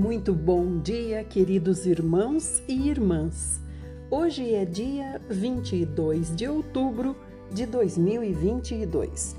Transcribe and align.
Muito 0.00 0.32
bom 0.32 0.78
dia, 0.78 1.22
queridos 1.22 1.84
irmãos 1.84 2.62
e 2.66 2.88
irmãs. 2.88 3.60
Hoje 4.10 4.54
é 4.54 4.64
dia 4.64 5.20
22 5.28 6.34
de 6.34 6.48
outubro 6.48 7.14
de 7.52 7.66
2022. 7.66 9.36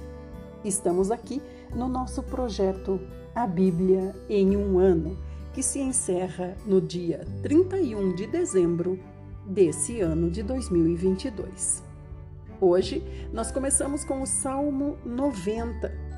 Estamos 0.63 1.09
aqui 1.09 1.41
no 1.75 1.89
nosso 1.89 2.21
projeto 2.21 3.01
A 3.33 3.47
Bíblia 3.47 4.15
em 4.29 4.55
um 4.55 4.77
Ano, 4.77 5.17
que 5.51 5.63
se 5.63 5.79
encerra 5.79 6.55
no 6.63 6.79
dia 6.79 7.25
31 7.41 8.13
de 8.13 8.27
dezembro 8.27 8.99
desse 9.43 9.99
ano 9.99 10.29
de 10.29 10.43
2022. 10.43 11.83
Hoje 12.61 13.03
nós 13.33 13.51
começamos 13.51 14.05
com 14.05 14.21
o 14.21 14.27
Salmo 14.27 14.95
90 15.03 16.10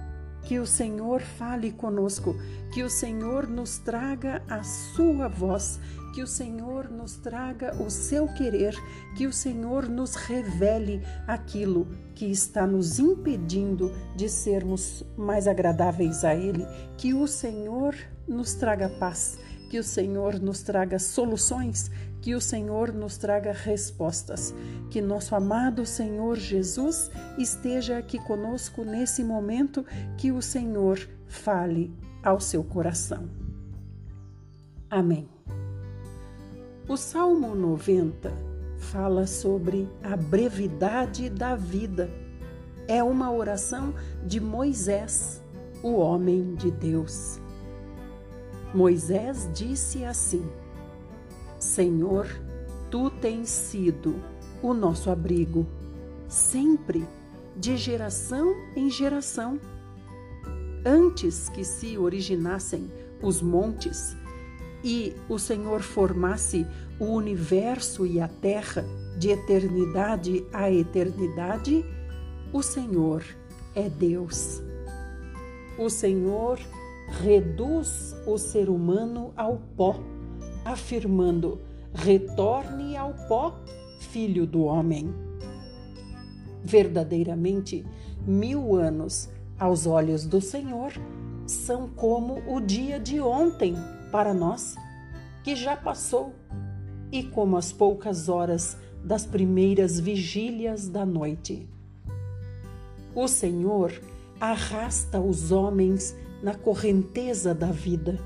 que 0.43 0.59
o 0.59 0.65
Senhor 0.65 1.21
fale 1.21 1.71
conosco, 1.71 2.35
que 2.73 2.83
o 2.83 2.89
Senhor 2.89 3.47
nos 3.47 3.77
traga 3.77 4.41
a 4.49 4.63
sua 4.63 5.27
voz, 5.27 5.79
que 6.13 6.21
o 6.21 6.27
Senhor 6.27 6.91
nos 6.91 7.15
traga 7.15 7.75
o 7.81 7.89
seu 7.89 8.27
querer, 8.27 8.75
que 9.15 9.25
o 9.25 9.33
Senhor 9.33 9.89
nos 9.89 10.15
revele 10.15 11.01
aquilo 11.27 11.87
que 12.13 12.25
está 12.25 12.67
nos 12.67 12.99
impedindo 12.99 13.91
de 14.15 14.29
sermos 14.29 15.03
mais 15.17 15.47
agradáveis 15.47 16.23
a 16.23 16.35
Ele, 16.35 16.65
que 16.97 17.13
o 17.13 17.27
Senhor 17.27 17.95
nos 18.27 18.53
traga 18.53 18.89
paz, 18.89 19.39
que 19.69 19.79
o 19.79 19.83
Senhor 19.83 20.39
nos 20.39 20.61
traga 20.61 20.99
soluções, 20.99 21.89
que 22.23 22.33
o 22.33 22.39
Senhor 22.39 22.93
nos 22.93 23.17
traga 23.17 23.51
respostas. 23.51 24.55
Que 24.89 25.01
nosso 25.01 25.35
amado 25.35 25.85
Senhor 25.85 26.37
Jesus 26.37 27.11
esteja 27.37 27.97
aqui 27.97 28.17
conosco 28.17 28.85
nesse 28.85 29.21
momento, 29.21 29.85
que 30.17 30.31
o 30.31 30.41
Senhor 30.41 30.97
fale 31.27 31.93
ao 32.23 32.39
seu 32.39 32.63
coração. 32.63 33.29
Amém. 34.89 35.27
O 36.87 36.95
Salmo 36.95 37.53
90 37.53 38.31
fala 38.77 39.27
sobre 39.27 39.89
a 40.01 40.15
brevidade 40.15 41.29
da 41.29 41.57
vida. 41.57 42.09
É 42.87 43.03
uma 43.03 43.33
oração 43.33 43.93
de 44.25 44.39
Moisés, 44.39 45.43
o 45.83 45.95
homem 45.95 46.55
de 46.55 46.71
Deus. 46.71 47.41
Moisés 48.73 49.49
disse 49.53 50.05
assim: 50.05 50.62
Senhor, 51.63 52.27
tu 52.91 53.09
tens 53.09 53.49
sido 53.49 54.21
o 54.61 54.73
nosso 54.73 55.09
abrigo, 55.09 55.65
sempre, 56.27 57.07
de 57.55 57.77
geração 57.77 58.53
em 58.75 58.89
geração. 58.89 59.59
Antes 60.85 61.47
que 61.49 61.63
se 61.63 61.97
originassem 61.97 62.91
os 63.21 63.41
montes 63.41 64.15
e 64.83 65.15
o 65.29 65.39
Senhor 65.39 65.81
formasse 65.81 66.67
o 66.99 67.05
universo 67.05 68.05
e 68.05 68.19
a 68.19 68.27
terra 68.27 68.83
de 69.17 69.29
eternidade 69.29 70.45
a 70.51 70.69
eternidade, 70.69 71.85
o 72.51 72.61
Senhor 72.61 73.23
é 73.73 73.89
Deus. 73.89 74.61
O 75.79 75.89
Senhor 75.89 76.59
reduz 77.21 78.13
o 78.27 78.37
ser 78.37 78.69
humano 78.69 79.33
ao 79.37 79.57
pó, 79.77 79.97
afirmando: 80.65 81.59
retorne 81.93 82.97
ao 82.97 83.13
pó, 83.27 83.59
filho 83.99 84.45
do 84.45 84.63
homem. 84.63 85.13
Verdadeiramente, 86.63 87.85
mil 88.25 88.75
anos 88.75 89.29
aos 89.59 89.85
olhos 89.85 90.25
do 90.25 90.39
Senhor 90.41 90.93
são 91.45 91.89
como 91.89 92.41
o 92.47 92.59
dia 92.59 92.99
de 92.99 93.19
ontem 93.19 93.75
para 94.11 94.33
nós, 94.33 94.75
que 95.43 95.55
já 95.55 95.75
passou, 95.75 96.33
e 97.11 97.23
como 97.23 97.57
as 97.57 97.71
poucas 97.71 98.29
horas 98.29 98.77
das 99.03 99.25
primeiras 99.25 99.99
vigílias 99.99 100.87
da 100.87 101.05
noite. 101.05 101.69
O 103.13 103.27
Senhor 103.27 103.91
arrasta 104.39 105.19
os 105.19 105.51
homens 105.51 106.15
na 106.41 106.55
correnteza 106.55 107.53
da 107.53 107.67
vida. 107.67 108.19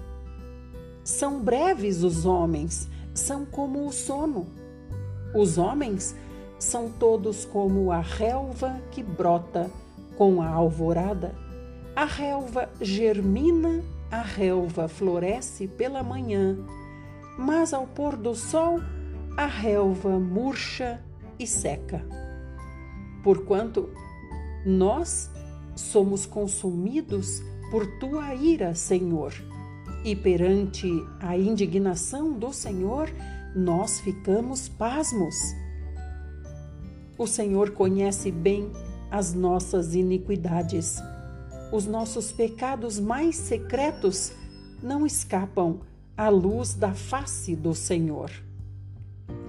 São 1.08 1.40
breves 1.40 2.04
os 2.04 2.26
homens, 2.26 2.90
são 3.14 3.46
como 3.46 3.88
o 3.88 3.94
sono. 3.94 4.46
Os 5.34 5.58
homens 5.58 6.14
são 6.60 6.90
todos 6.90 7.46
como 7.46 7.94
a 7.94 8.02
relva 8.02 8.82
que 8.92 9.02
brota 9.02 9.72
com 10.18 10.42
a 10.42 10.50
alvorada. 10.50 11.34
A 11.96 12.04
relva 12.04 12.68
germina, 12.82 13.82
a 14.12 14.22
relva 14.22 14.90
floresce 14.90 15.66
pela 15.66 16.04
manhã, 16.04 16.58
mas 17.40 17.74
ao 17.74 17.88
pôr 17.88 18.18
do 18.18 18.36
sol 18.36 18.82
a 19.38 19.46
relva 19.46 20.20
murcha 20.20 21.02
e 21.40 21.48
seca. 21.48 22.06
Porquanto 23.24 23.90
nós 24.66 25.32
somos 25.74 26.26
consumidos 26.26 27.42
por 27.72 27.88
tua 27.98 28.36
ira, 28.36 28.76
Senhor. 28.76 29.32
E 30.04 30.16
perante 30.16 30.90
a 31.20 31.38
indignação 31.38 32.34
do 32.34 32.54
Senhor, 32.54 33.10
nós 33.56 34.00
ficamos 34.00 34.70
pasmos. 34.70 35.36
O 37.18 37.26
Senhor 37.26 37.72
conhece 37.72 38.32
bem 38.32 38.72
as 39.10 39.34
nossas 39.34 39.96
iniquidades. 39.96 41.02
Os 41.72 41.86
nossos 41.86 42.32
pecados 42.32 43.00
mais 43.00 43.36
secretos 43.36 44.32
não 44.82 45.06
escapam 45.06 45.80
à 46.16 46.30
luz 46.30 46.74
da 46.74 46.94
face 46.94 47.56
do 47.56 47.74
Senhor. 47.74 48.32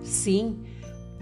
Sim, 0.02 0.64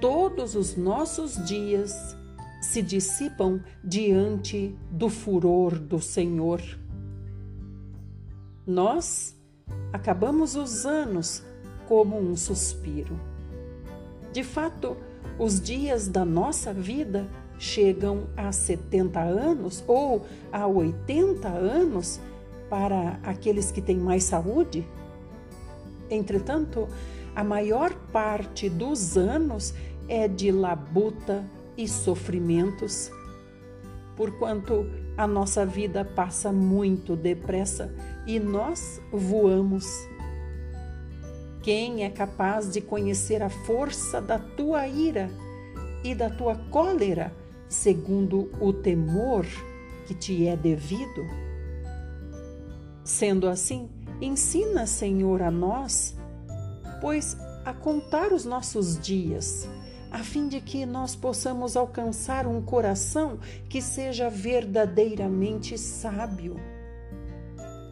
todos 0.00 0.54
os 0.54 0.76
nossos 0.76 1.44
dias 1.46 2.16
se 2.60 2.82
dissipam 2.82 3.60
diante 3.82 4.74
do 4.90 5.08
furor 5.08 5.78
do 5.78 6.00
Senhor. 6.00 6.60
Nós 8.66 9.36
acabamos 9.92 10.56
os 10.56 10.84
anos 10.84 11.44
como 11.86 12.18
um 12.18 12.36
suspiro. 12.36 13.18
De 14.32 14.42
fato, 14.42 14.96
os 15.38 15.60
dias 15.60 16.08
da 16.08 16.24
nossa 16.24 16.74
vida 16.74 17.28
chegam 17.60 18.26
a 18.36 18.50
70 18.50 19.20
anos 19.20 19.84
ou 19.86 20.26
a 20.50 20.66
80 20.66 21.46
anos 21.46 22.20
para 22.68 23.20
aqueles 23.22 23.70
que 23.70 23.80
têm 23.80 23.98
mais 23.98 24.24
saúde. 24.24 24.84
Entretanto, 26.10 26.88
a 27.36 27.44
maior 27.44 27.94
parte 28.12 28.68
dos 28.68 29.16
anos 29.16 29.74
é 30.08 30.26
de 30.26 30.50
labuta 30.50 31.44
e 31.76 31.86
sofrimentos, 31.86 33.12
porquanto 34.16 34.86
a 35.16 35.26
nossa 35.26 35.64
vida 35.64 36.04
passa 36.04 36.52
muito 36.52 37.14
depressa 37.14 37.94
e 38.26 38.40
nós 38.40 39.00
voamos. 39.12 39.86
Quem 41.62 42.04
é 42.04 42.10
capaz 42.10 42.72
de 42.72 42.80
conhecer 42.80 43.42
a 43.42 43.48
força 43.48 44.20
da 44.20 44.38
tua 44.38 44.86
ira 44.86 45.28
e 46.04 46.14
da 46.14 46.30
tua 46.30 46.54
cólera, 46.70 47.34
segundo 47.68 48.50
o 48.60 48.72
temor 48.72 49.44
que 50.06 50.14
te 50.14 50.46
é 50.46 50.56
devido? 50.56 51.26
Sendo 53.02 53.48
assim, 53.48 53.88
ensina, 54.20 54.86
Senhor, 54.86 55.42
a 55.42 55.50
nós, 55.50 56.16
pois 57.00 57.36
a 57.64 57.72
contar 57.72 58.32
os 58.32 58.44
nossos 58.44 58.98
dias, 58.98 59.68
a 60.10 60.18
fim 60.18 60.48
de 60.48 60.60
que 60.60 60.86
nós 60.86 61.14
possamos 61.14 61.76
alcançar 61.76 62.46
um 62.46 62.62
coração 62.62 63.38
que 63.68 63.82
seja 63.82 64.30
verdadeiramente 64.30 65.76
sábio 65.76 66.56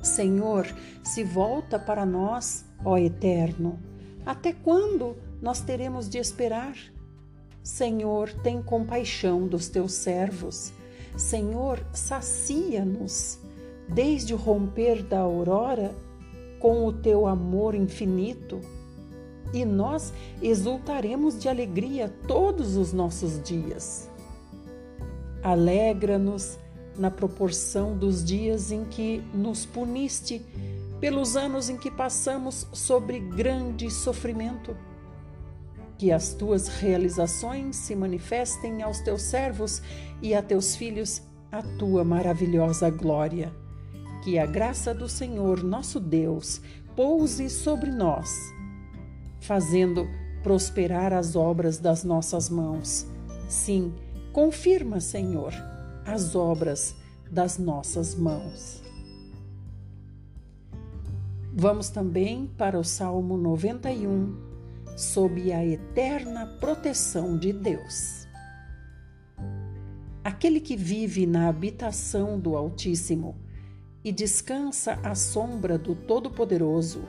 Senhor, 0.05 0.67
se 1.03 1.25
volta 1.25 1.79
para 1.79 2.05
nós, 2.05 2.65
ó 2.85 2.99
Eterno. 2.99 3.79
Até 4.25 4.53
quando 4.53 5.17
nós 5.41 5.61
teremos 5.63 6.09
de 6.09 6.19
esperar? 6.19 6.77
Senhor, 7.63 8.31
tem 8.43 8.63
compaixão 8.63 9.49
dos 9.49 9.69
teus 9.69 9.95
servos. 9.95 10.73
Senhor, 11.17 11.83
sacia-nos 11.93 13.39
desde 13.89 14.35
o 14.35 14.37
romper 14.37 15.03
da 15.03 15.21
aurora 15.21 15.95
com 16.59 16.85
o 16.87 16.93
teu 16.93 17.27
amor 17.27 17.75
infinito. 17.75 18.61
E 19.55 19.65
nós 19.65 20.13
exultaremos 20.43 21.39
de 21.39 21.49
alegria 21.49 22.13
todos 22.29 22.77
os 22.77 22.93
nossos 22.93 23.41
dias. 23.43 24.11
Alegra-nos 25.43 26.59
na 26.99 27.11
proporção 27.11 27.97
dos 27.97 28.23
dias 28.23 28.71
em 28.71 28.85
que 28.85 29.23
nos 29.33 29.65
puniste, 29.65 30.45
pelos 31.01 31.37
anos 31.37 31.69
em 31.69 31.77
que 31.77 31.91
passamos 31.91 32.67
sobre 32.73 33.19
grande 33.21 33.91
sofrimento. 33.91 34.77
Que 35.97 36.11
as 36.11 36.35
tuas 36.35 36.67
realizações 36.67 37.77
se 37.77 37.95
manifestem 37.95 38.83
aos 38.83 39.01
teus 39.01 39.23
servos 39.23 39.81
e 40.21 40.35
a 40.35 40.43
teus 40.43 40.75
filhos 40.75 41.23
a 41.53 41.63
tua 41.79 42.05
maravilhosa 42.05 42.91
glória. 42.91 43.55
Que 44.25 44.39
a 44.39 44.47
graça 44.47 44.93
do 44.93 45.09
Senhor 45.09 45.63
nosso 45.63 46.01
Deus, 46.01 46.61
repouse 46.95 47.51
sobre 47.51 47.91
nós, 47.91 48.55
fazendo 49.45 50.09
prosperar 50.43 51.13
as 51.13 51.37
obras 51.37 51.79
das 51.79 52.03
nossas 52.03 52.49
mãos. 52.49 53.07
Sim, 53.49 53.93
confirma, 54.33 55.01
Senhor, 55.01 55.53
as 56.07 56.35
obras 56.35 56.95
das 57.31 57.59
nossas 57.59 58.15
mãos. 58.15 58.83
Vamos 61.53 61.89
também 61.89 62.47
para 62.59 62.79
o 62.79 62.83
Salmo 62.83 63.37
91, 63.37 64.35
sob 64.97 65.53
a 65.53 65.65
eterna 65.65 66.47
proteção 66.59 67.39
de 67.39 67.53
Deus. 67.53 68.27
Aquele 70.25 70.59
que 70.59 70.75
vive 70.75 71.27
na 71.27 71.49
habitação 71.49 72.41
do 72.41 72.57
Altíssimo 72.57 73.37
e 74.03 74.11
descansa 74.11 74.99
à 75.03 75.15
sombra 75.15 75.79
do 75.79 75.95
Todo-Poderoso, 75.95 77.03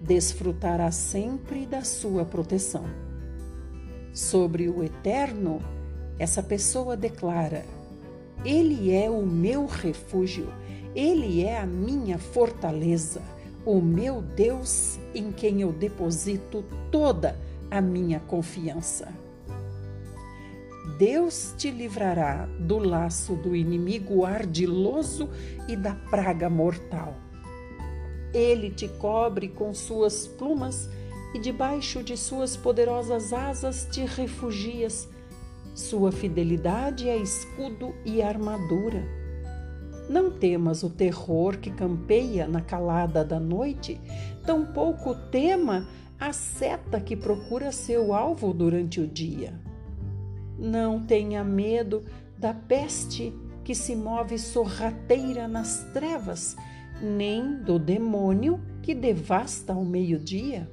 desfrutará 0.00 0.90
sempre 0.90 1.66
da 1.66 1.82
sua 1.82 2.24
proteção. 2.24 2.84
Sobre 4.12 4.68
o 4.68 4.82
Eterno, 4.82 5.60
essa 6.18 6.42
pessoa 6.42 6.96
declara: 6.96 7.64
Ele 8.44 8.92
é 8.92 9.08
o 9.10 9.24
meu 9.24 9.66
refúgio, 9.66 10.52
Ele 10.94 11.44
é 11.44 11.60
a 11.60 11.66
minha 11.66 12.18
fortaleza, 12.18 13.22
o 13.64 13.80
meu 13.80 14.22
Deus 14.22 14.98
em 15.14 15.30
quem 15.30 15.60
eu 15.60 15.72
deposito 15.72 16.64
toda 16.90 17.38
a 17.70 17.80
minha 17.80 18.20
confiança. 18.20 19.08
Deus 20.98 21.54
te 21.56 21.70
livrará 21.70 22.46
do 22.58 22.78
laço 22.78 23.36
do 23.36 23.54
inimigo 23.54 24.24
ardiloso 24.24 25.28
e 25.68 25.76
da 25.76 25.94
praga 25.94 26.50
mortal. 26.50 27.14
Ele 28.32 28.70
te 28.70 28.88
cobre 28.88 29.48
com 29.48 29.72
suas 29.72 30.26
plumas 30.26 30.88
e 31.34 31.38
debaixo 31.38 32.02
de 32.02 32.16
suas 32.16 32.56
poderosas 32.56 33.32
asas 33.32 33.86
te 33.90 34.04
refugias. 34.04 35.08
Sua 35.74 36.10
fidelidade 36.10 37.08
é 37.08 37.16
escudo 37.16 37.94
e 38.04 38.20
armadura. 38.20 39.04
Não 40.08 40.30
temas 40.30 40.82
o 40.82 40.90
terror 40.90 41.58
que 41.58 41.70
campeia 41.70 42.48
na 42.48 42.62
calada 42.62 43.22
da 43.22 43.38
noite, 43.38 44.00
tampouco 44.44 45.14
tema 45.30 45.86
a 46.18 46.32
seta 46.32 46.98
que 46.98 47.14
procura 47.14 47.70
seu 47.70 48.14
alvo 48.14 48.52
durante 48.52 49.00
o 49.00 49.06
dia. 49.06 49.52
Não 50.58 51.04
tenha 51.04 51.44
medo 51.44 52.04
da 52.36 52.52
peste 52.52 53.32
que 53.62 53.74
se 53.74 53.94
move 53.94 54.38
sorrateira 54.38 55.46
nas 55.46 55.84
trevas, 55.92 56.56
nem 57.02 57.56
do 57.56 57.78
demônio 57.78 58.60
que 58.82 58.94
devasta 58.94 59.72
ao 59.72 59.84
meio-dia. 59.84 60.68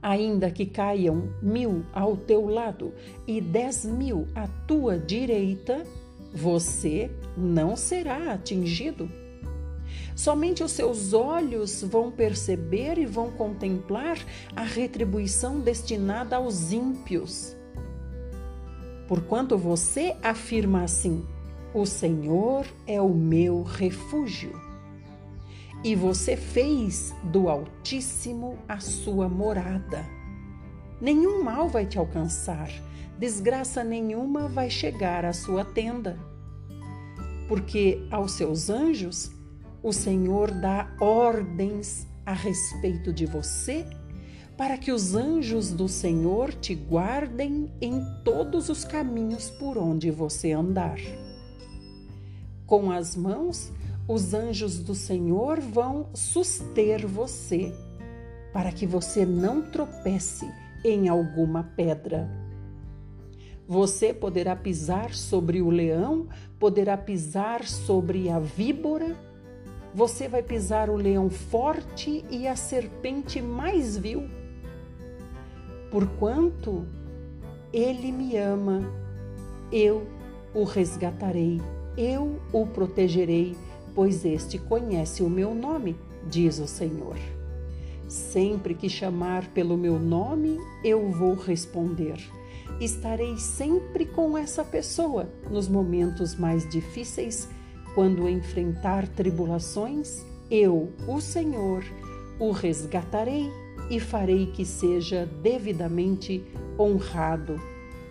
Ainda 0.00 0.50
que 0.50 0.66
caiam 0.66 1.32
mil 1.40 1.84
ao 1.92 2.16
teu 2.16 2.46
lado 2.48 2.92
e 3.26 3.40
dez 3.40 3.84
mil 3.84 4.26
à 4.34 4.48
tua 4.66 4.98
direita, 4.98 5.86
você 6.34 7.10
não 7.36 7.76
será 7.76 8.32
atingido. 8.32 9.08
Somente 10.16 10.62
os 10.62 10.72
seus 10.72 11.12
olhos 11.12 11.82
vão 11.82 12.10
perceber 12.10 12.98
e 12.98 13.06
vão 13.06 13.30
contemplar 13.30 14.18
a 14.54 14.62
retribuição 14.62 15.60
destinada 15.60 16.36
aos 16.36 16.72
ímpios. 16.72 17.56
Porquanto 19.08 19.56
você 19.56 20.16
afirma 20.22 20.82
assim: 20.82 21.24
O 21.74 21.86
Senhor 21.86 22.66
é 22.86 23.00
o 23.00 23.08
meu 23.08 23.62
refúgio. 23.62 24.52
E 25.82 25.94
você 25.94 26.36
fez 26.36 27.14
do 27.24 27.48
Altíssimo 27.48 28.58
a 28.68 28.78
sua 28.78 29.26
morada. 29.26 30.04
Nenhum 31.00 31.42
mal 31.42 31.70
vai 31.70 31.86
te 31.86 31.98
alcançar, 31.98 32.68
desgraça 33.18 33.82
nenhuma 33.82 34.48
vai 34.48 34.68
chegar 34.68 35.24
à 35.24 35.32
sua 35.32 35.64
tenda. 35.64 36.18
Porque 37.48 38.06
aos 38.10 38.32
seus 38.32 38.68
anjos 38.68 39.30
o 39.82 39.94
Senhor 39.94 40.50
dá 40.50 40.94
ordens 41.00 42.06
a 42.26 42.34
respeito 42.34 43.14
de 43.14 43.24
você 43.24 43.86
para 44.58 44.76
que 44.76 44.92
os 44.92 45.14
anjos 45.14 45.72
do 45.72 45.88
Senhor 45.88 46.52
te 46.52 46.74
guardem 46.74 47.72
em 47.80 47.98
todos 48.22 48.68
os 48.68 48.84
caminhos 48.84 49.48
por 49.48 49.78
onde 49.78 50.10
você 50.10 50.52
andar. 50.52 50.98
Com 52.72 52.90
as 52.90 53.14
mãos, 53.14 53.70
os 54.08 54.32
anjos 54.32 54.78
do 54.78 54.94
Senhor 54.94 55.60
vão 55.60 56.06
suster 56.14 57.06
você, 57.06 57.70
para 58.50 58.72
que 58.72 58.86
você 58.86 59.26
não 59.26 59.60
tropece 59.60 60.50
em 60.82 61.06
alguma 61.06 61.64
pedra. 61.76 62.30
Você 63.68 64.14
poderá 64.14 64.56
pisar 64.56 65.12
sobre 65.12 65.60
o 65.60 65.68
leão, 65.68 66.28
poderá 66.58 66.96
pisar 66.96 67.66
sobre 67.66 68.30
a 68.30 68.38
víbora, 68.38 69.18
você 69.94 70.26
vai 70.26 70.42
pisar 70.42 70.88
o 70.88 70.96
leão 70.96 71.28
forte 71.28 72.24
e 72.30 72.48
a 72.48 72.56
serpente 72.56 73.42
mais 73.42 73.98
vil. 73.98 74.30
Porquanto 75.90 76.86
ele 77.70 78.10
me 78.10 78.38
ama, 78.38 78.80
eu 79.70 80.06
o 80.54 80.64
resgatarei, 80.64 81.60
eu 81.96 82.40
o 82.52 82.66
protegerei, 82.66 83.56
pois 83.94 84.24
este 84.24 84.58
conhece 84.58 85.22
o 85.22 85.30
meu 85.30 85.54
nome, 85.54 85.96
diz 86.28 86.58
o 86.58 86.66
Senhor. 86.66 87.16
Sempre 88.08 88.74
que 88.74 88.88
chamar 88.88 89.46
pelo 89.48 89.76
meu 89.76 89.98
nome, 89.98 90.58
eu 90.84 91.10
vou 91.10 91.34
responder. 91.34 92.18
Estarei 92.80 93.36
sempre 93.36 94.04
com 94.04 94.36
essa 94.36 94.64
pessoa 94.64 95.28
nos 95.50 95.68
momentos 95.68 96.34
mais 96.34 96.68
difíceis, 96.68 97.48
quando 97.94 98.28
enfrentar 98.28 99.06
tribulações, 99.08 100.24
eu, 100.50 100.92
o 101.06 101.20
Senhor, 101.20 101.84
o 102.38 102.50
resgatarei 102.50 103.50
e 103.90 104.00
farei 104.00 104.46
que 104.46 104.64
seja 104.64 105.26
devidamente 105.42 106.44
honrado. 106.78 107.60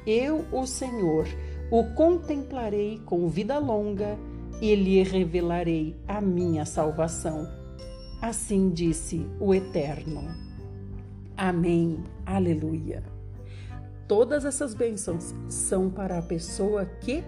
Eu, 0.05 0.45
o 0.51 0.65
Senhor, 0.65 1.27
o 1.71 1.85
contemplarei 1.95 2.99
com 3.05 3.29
vida 3.29 3.57
longa 3.57 4.17
e 4.61 4.75
lhe 4.75 5.01
revelarei 5.03 5.95
a 6.05 6.19
minha 6.19 6.65
salvação. 6.65 7.47
Assim 8.21 8.69
disse 8.69 9.25
o 9.39 9.55
Eterno. 9.55 10.21
Amém. 11.37 12.03
Aleluia. 12.25 13.01
Todas 14.05 14.43
essas 14.43 14.73
bênçãos 14.73 15.33
são 15.47 15.89
para 15.89 16.17
a 16.17 16.21
pessoa 16.21 16.85
que 16.85 17.23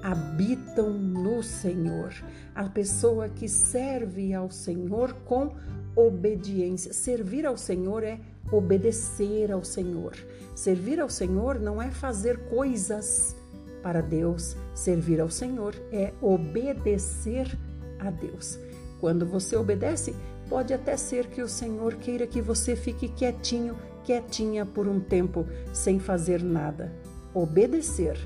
habitam 0.00 0.90
no 0.90 1.42
Senhor, 1.42 2.14
a 2.54 2.68
pessoa 2.68 3.28
que 3.28 3.48
serve 3.48 4.32
ao 4.32 4.48
Senhor 4.48 5.12
com 5.24 5.56
obediência. 5.96 6.92
Servir 6.92 7.44
ao 7.44 7.56
Senhor 7.56 8.04
é 8.04 8.20
obedecer 8.52 9.50
ao 9.50 9.64
Senhor. 9.64 10.14
Servir 10.54 11.00
ao 11.00 11.10
Senhor 11.10 11.58
não 11.58 11.82
é 11.82 11.90
fazer 11.90 12.38
coisas 12.48 13.36
para 13.82 14.00
Deus. 14.00 14.56
Servir 14.74 15.20
ao 15.20 15.30
Senhor 15.30 15.74
é 15.92 16.12
obedecer 16.20 17.58
a 17.98 18.10
Deus. 18.10 18.58
Quando 19.00 19.26
você 19.26 19.56
obedece, 19.56 20.14
pode 20.48 20.72
até 20.72 20.96
ser 20.96 21.26
que 21.26 21.42
o 21.42 21.48
Senhor 21.48 21.94
queira 21.94 22.26
que 22.26 22.40
você 22.40 22.74
fique 22.74 23.08
quietinho, 23.08 23.76
quietinha 24.04 24.66
por 24.66 24.88
um 24.88 25.00
tempo, 25.00 25.46
sem 25.72 25.98
fazer 25.98 26.42
nada. 26.42 26.92
Obedecer 27.34 28.18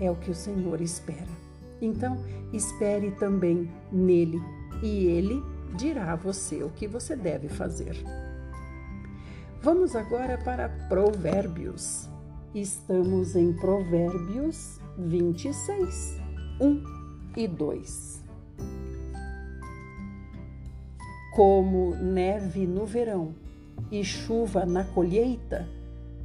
é 0.00 0.10
o 0.10 0.16
que 0.16 0.30
o 0.30 0.34
Senhor 0.34 0.80
espera. 0.80 1.38
Então, 1.80 2.18
espere 2.52 3.10
também 3.12 3.70
nele 3.92 4.40
e 4.82 5.06
ele 5.06 5.42
dirá 5.76 6.12
a 6.12 6.16
você 6.16 6.62
o 6.62 6.70
que 6.70 6.86
você 6.86 7.14
deve 7.14 7.48
fazer. 7.48 7.96
Vamos 9.62 9.96
agora 9.96 10.38
para 10.38 10.68
Provérbios. 10.88 12.08
Estamos 12.54 13.36
em 13.36 13.52
Provérbios 13.52 14.78
26, 14.98 16.20
1 16.60 16.82
e 17.36 17.46
2. 17.46 18.24
Como 21.36 21.94
neve 21.94 22.66
no 22.66 22.84
verão 22.84 23.32
e 23.92 24.02
chuva 24.02 24.66
na 24.66 24.82
colheita, 24.82 25.68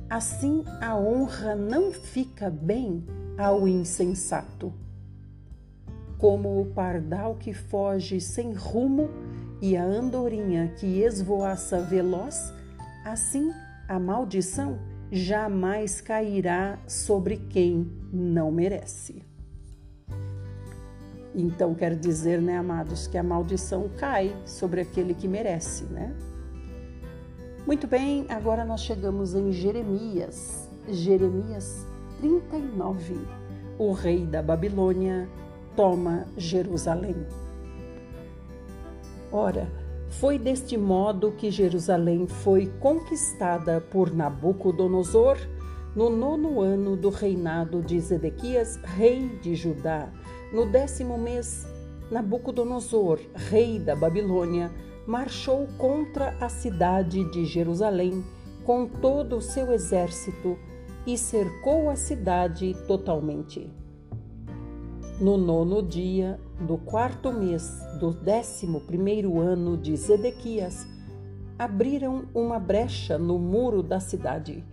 assim 0.10 0.63
a 0.82 0.98
honra 0.98 1.56
não 1.56 1.92
fica 1.92 2.50
bem 2.50 3.06
ao 3.38 3.68
insensato. 3.68 4.74
Como 6.18 6.60
o 6.60 6.65
pardal 6.65 7.36
que 7.36 7.53
foge 7.53 8.20
sem 8.20 8.53
rumo 8.53 9.08
e 9.62 9.77
a 9.77 9.84
andorinha 9.84 10.74
que 10.80 11.03
esvoaça 11.03 11.80
veloz, 11.80 12.51
assim 13.06 13.51
a 13.88 14.00
maldição 14.00 14.80
jamais 15.13 16.01
cairá 16.01 16.79
sobre 16.88 17.38
quem 17.38 17.88
não 18.12 18.51
merece. 18.51 19.22
Então 21.36 21.75
quer 21.75 21.96
dizer, 21.96 22.41
né, 22.41 22.58
amados, 22.58 23.05
que 23.05 23.17
a 23.17 23.22
maldição 23.22 23.89
cai 23.98 24.36
sobre 24.43 24.82
aquele 24.82 25.13
que 25.13 25.27
merece, 25.27 25.84
né? 25.86 26.15
Muito 27.65 27.86
bem, 27.86 28.25
agora 28.27 28.65
nós 28.65 28.82
chegamos 28.82 29.36
em 29.36 29.51
Jeremias. 29.51 30.67
Jeremias 30.89 31.86
39. 32.20 33.15
O 33.77 33.91
rei 33.91 34.25
da 34.25 34.41
Babilônia 34.41 35.29
toma 35.75 36.25
Jerusalém. 36.38 37.15
Ora, 39.32 39.67
foi 40.20 40.38
deste 40.38 40.77
modo 40.77 41.32
que 41.32 41.50
Jerusalém 41.50 42.27
foi 42.27 42.67
conquistada 42.79 43.82
por 43.82 44.13
Nabucodonosor 44.13 45.38
no 45.96 46.10
nono 46.10 46.60
ano 46.60 46.96
do 46.96 47.10
reinado 47.10 47.82
de 47.82 48.00
Zedequias, 48.00 48.77
rei 48.84 49.29
de 49.41 49.55
Judá. 49.55 50.12
No 50.51 50.65
décimo 50.65 51.17
mês, 51.17 51.67
Nabucodonosor, 52.12 53.20
rei 53.34 53.79
da 53.79 53.96
Babilônia, 53.96 54.72
marchou 55.08 55.67
contra 55.77 56.36
a 56.39 56.50
cidade 56.50 57.24
de 57.32 57.46
Jerusalém 57.46 58.24
com 58.63 58.88
todo 58.88 59.38
o 59.38 59.41
seu 59.41 59.72
exército 59.72 60.58
e 61.05 61.17
cercou 61.17 61.89
a 61.89 61.96
cidade 61.96 62.75
totalmente. 62.88 63.70
No 65.20 65.38
nono 65.38 65.84
dia 65.84 66.39
do 66.63 66.77
quarto 66.77 67.32
mês 67.32 67.70
do 68.00 68.12
décimo 68.12 68.82
primeiro 68.82 69.39
ano 69.39 69.77
de 69.77 69.96
Zedequias, 69.96 70.88
abriram 71.60 72.25
uma 72.34 72.60
brecha 72.60 73.17
no 73.17 73.38
muro 73.38 73.84
da 73.84 74.00
cidade, 74.00 74.63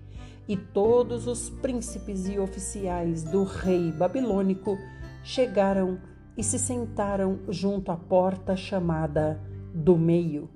e 0.49 0.57
todos 0.57 1.27
os 1.27 1.51
príncipes 1.51 2.27
e 2.29 2.39
oficiais 2.39 3.23
do 3.23 3.45
rei 3.45 3.93
babilônico 3.93 4.79
chegaram 5.23 5.99
e 6.37 6.43
se 6.43 6.59
sentaram 6.59 7.39
junto 7.49 7.93
à 7.93 7.97
porta 7.97 8.57
chamada 8.57 9.41
do 9.75 9.97
meio. 9.97 10.49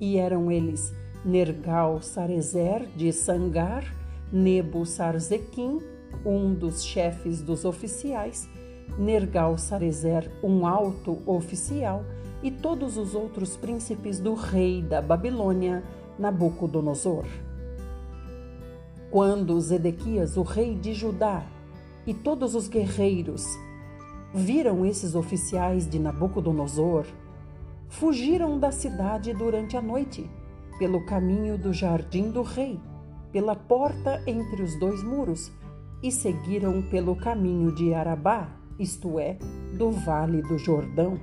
E 0.00 0.16
eram 0.16 0.50
eles 0.50 0.94
Nergal 1.24 2.00
Sarezer 2.00 2.86
de 2.96 3.12
Sangar, 3.12 3.84
Nebo 4.32 4.86
Sarzequim, 4.86 5.80
um 6.24 6.54
dos 6.54 6.82
chefes 6.84 7.42
dos 7.42 7.64
oficiais, 7.64 8.48
Nergal 8.98 9.56
Sarezer, 9.56 10.30
um 10.42 10.66
alto 10.66 11.18
oficial, 11.26 12.04
e 12.42 12.50
todos 12.50 12.96
os 12.96 13.14
outros 13.14 13.56
príncipes 13.56 14.18
do 14.18 14.34
rei 14.34 14.82
da 14.82 15.00
Babilônia, 15.00 15.82
Nabucodonosor. 16.18 17.24
Quando 19.10 19.60
Zedequias, 19.60 20.36
o 20.36 20.42
rei 20.42 20.74
de 20.74 20.92
Judá, 20.92 21.44
e 22.06 22.12
todos 22.12 22.54
os 22.54 22.68
guerreiros 22.68 23.46
viram 24.34 24.84
esses 24.84 25.14
oficiais 25.14 25.88
de 25.88 25.98
Nabucodonosor, 25.98 27.06
fugiram 27.88 28.58
da 28.58 28.72
cidade 28.72 29.32
durante 29.34 29.76
a 29.76 29.82
noite, 29.82 30.28
pelo 30.78 31.04
caminho 31.04 31.56
do 31.58 31.72
jardim 31.72 32.30
do 32.30 32.42
rei, 32.42 32.80
pela 33.30 33.54
porta 33.54 34.22
entre 34.26 34.62
os 34.62 34.78
dois 34.78 35.02
muros, 35.02 35.52
e 36.02 36.10
seguiram 36.10 36.82
pelo 36.82 37.14
caminho 37.14 37.72
de 37.72 37.94
Arabá, 37.94 38.48
isto 38.82 39.18
é, 39.18 39.38
do 39.78 39.90
vale 39.90 40.42
do 40.42 40.58
Jordão. 40.58 41.18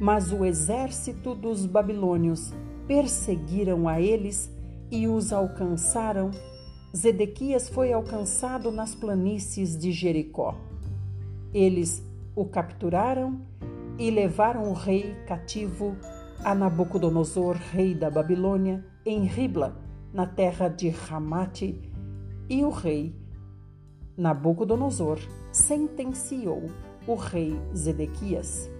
Mas 0.00 0.32
o 0.32 0.44
exército 0.44 1.34
dos 1.34 1.66
babilônios 1.66 2.52
perseguiram 2.86 3.88
a 3.88 4.00
eles 4.00 4.50
e 4.90 5.08
os 5.08 5.32
alcançaram. 5.32 6.30
Zedequias 6.96 7.68
foi 7.68 7.92
alcançado 7.92 8.70
nas 8.70 8.94
planícies 8.94 9.76
de 9.76 9.92
Jericó. 9.92 10.54
Eles 11.52 12.02
o 12.34 12.44
capturaram 12.44 13.40
e 13.98 14.10
levaram 14.10 14.70
o 14.70 14.72
rei 14.72 15.14
cativo 15.26 15.96
a 16.44 16.54
Nabucodonosor, 16.54 17.56
rei 17.56 17.94
da 17.94 18.10
Babilônia, 18.10 18.84
em 19.04 19.24
Ribla, 19.24 19.76
na 20.12 20.24
terra 20.24 20.68
de 20.68 20.88
Ramate, 20.88 21.80
e 22.48 22.64
o 22.64 22.70
rei 22.70 23.14
Nabucodonosor 24.16 25.18
sentenciou 25.52 26.66
o 27.06 27.14
rei 27.14 27.58
Zedequias. 27.74 28.70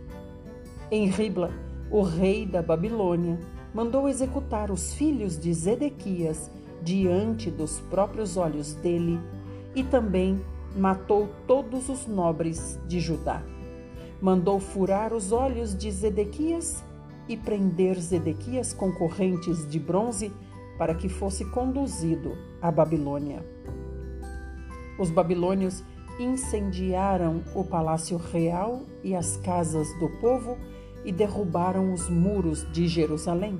Em 0.90 1.08
Ribla, 1.08 1.50
o 1.90 2.02
rei 2.02 2.46
da 2.46 2.62
Babilônia 2.62 3.38
mandou 3.74 4.08
executar 4.08 4.70
os 4.70 4.94
filhos 4.94 5.38
de 5.38 5.52
Zedequias 5.52 6.50
diante 6.82 7.50
dos 7.50 7.80
próprios 7.80 8.36
olhos 8.36 8.74
dele 8.74 9.18
e 9.74 9.82
também 9.82 10.40
matou 10.76 11.28
todos 11.46 11.88
os 11.88 12.06
nobres 12.06 12.78
de 12.86 13.00
Judá. 13.00 13.42
Mandou 14.20 14.58
furar 14.58 15.12
os 15.12 15.32
olhos 15.32 15.76
de 15.76 15.90
Zedequias 15.90 16.82
e 17.28 17.36
prender 17.36 17.98
Zedequias 18.00 18.72
com 18.72 18.92
correntes 18.92 19.68
de 19.68 19.78
bronze 19.78 20.32
para 20.76 20.94
que 20.94 21.08
fosse 21.08 21.44
conduzido 21.46 22.36
à 22.60 22.70
Babilônia. 22.70 23.44
Os 24.98 25.10
babilônios 25.10 25.84
incendiaram 26.18 27.42
o 27.54 27.64
palácio 27.64 28.16
real 28.16 28.82
e 29.04 29.14
as 29.14 29.36
casas 29.38 29.88
do 29.98 30.08
povo 30.20 30.56
e 31.04 31.12
derrubaram 31.12 31.92
os 31.92 32.08
muros 32.08 32.70
de 32.72 32.88
Jerusalém. 32.88 33.58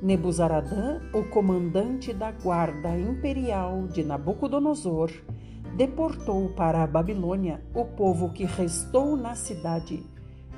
Nebuzaradã, 0.00 1.00
o 1.12 1.22
comandante 1.24 2.12
da 2.12 2.32
guarda 2.32 2.98
imperial 2.98 3.86
de 3.86 4.02
Nabucodonosor, 4.02 5.12
deportou 5.76 6.48
para 6.50 6.82
a 6.82 6.86
Babilônia 6.86 7.62
o 7.74 7.84
povo 7.84 8.30
que 8.30 8.44
restou 8.44 9.16
na 9.16 9.34
cidade, 9.34 10.04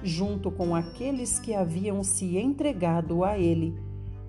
junto 0.02 0.50
com 0.50 0.74
aqueles 0.74 1.38
que 1.38 1.54
haviam 1.54 2.02
se 2.02 2.38
entregado 2.38 3.22
a 3.22 3.38
ele, 3.38 3.78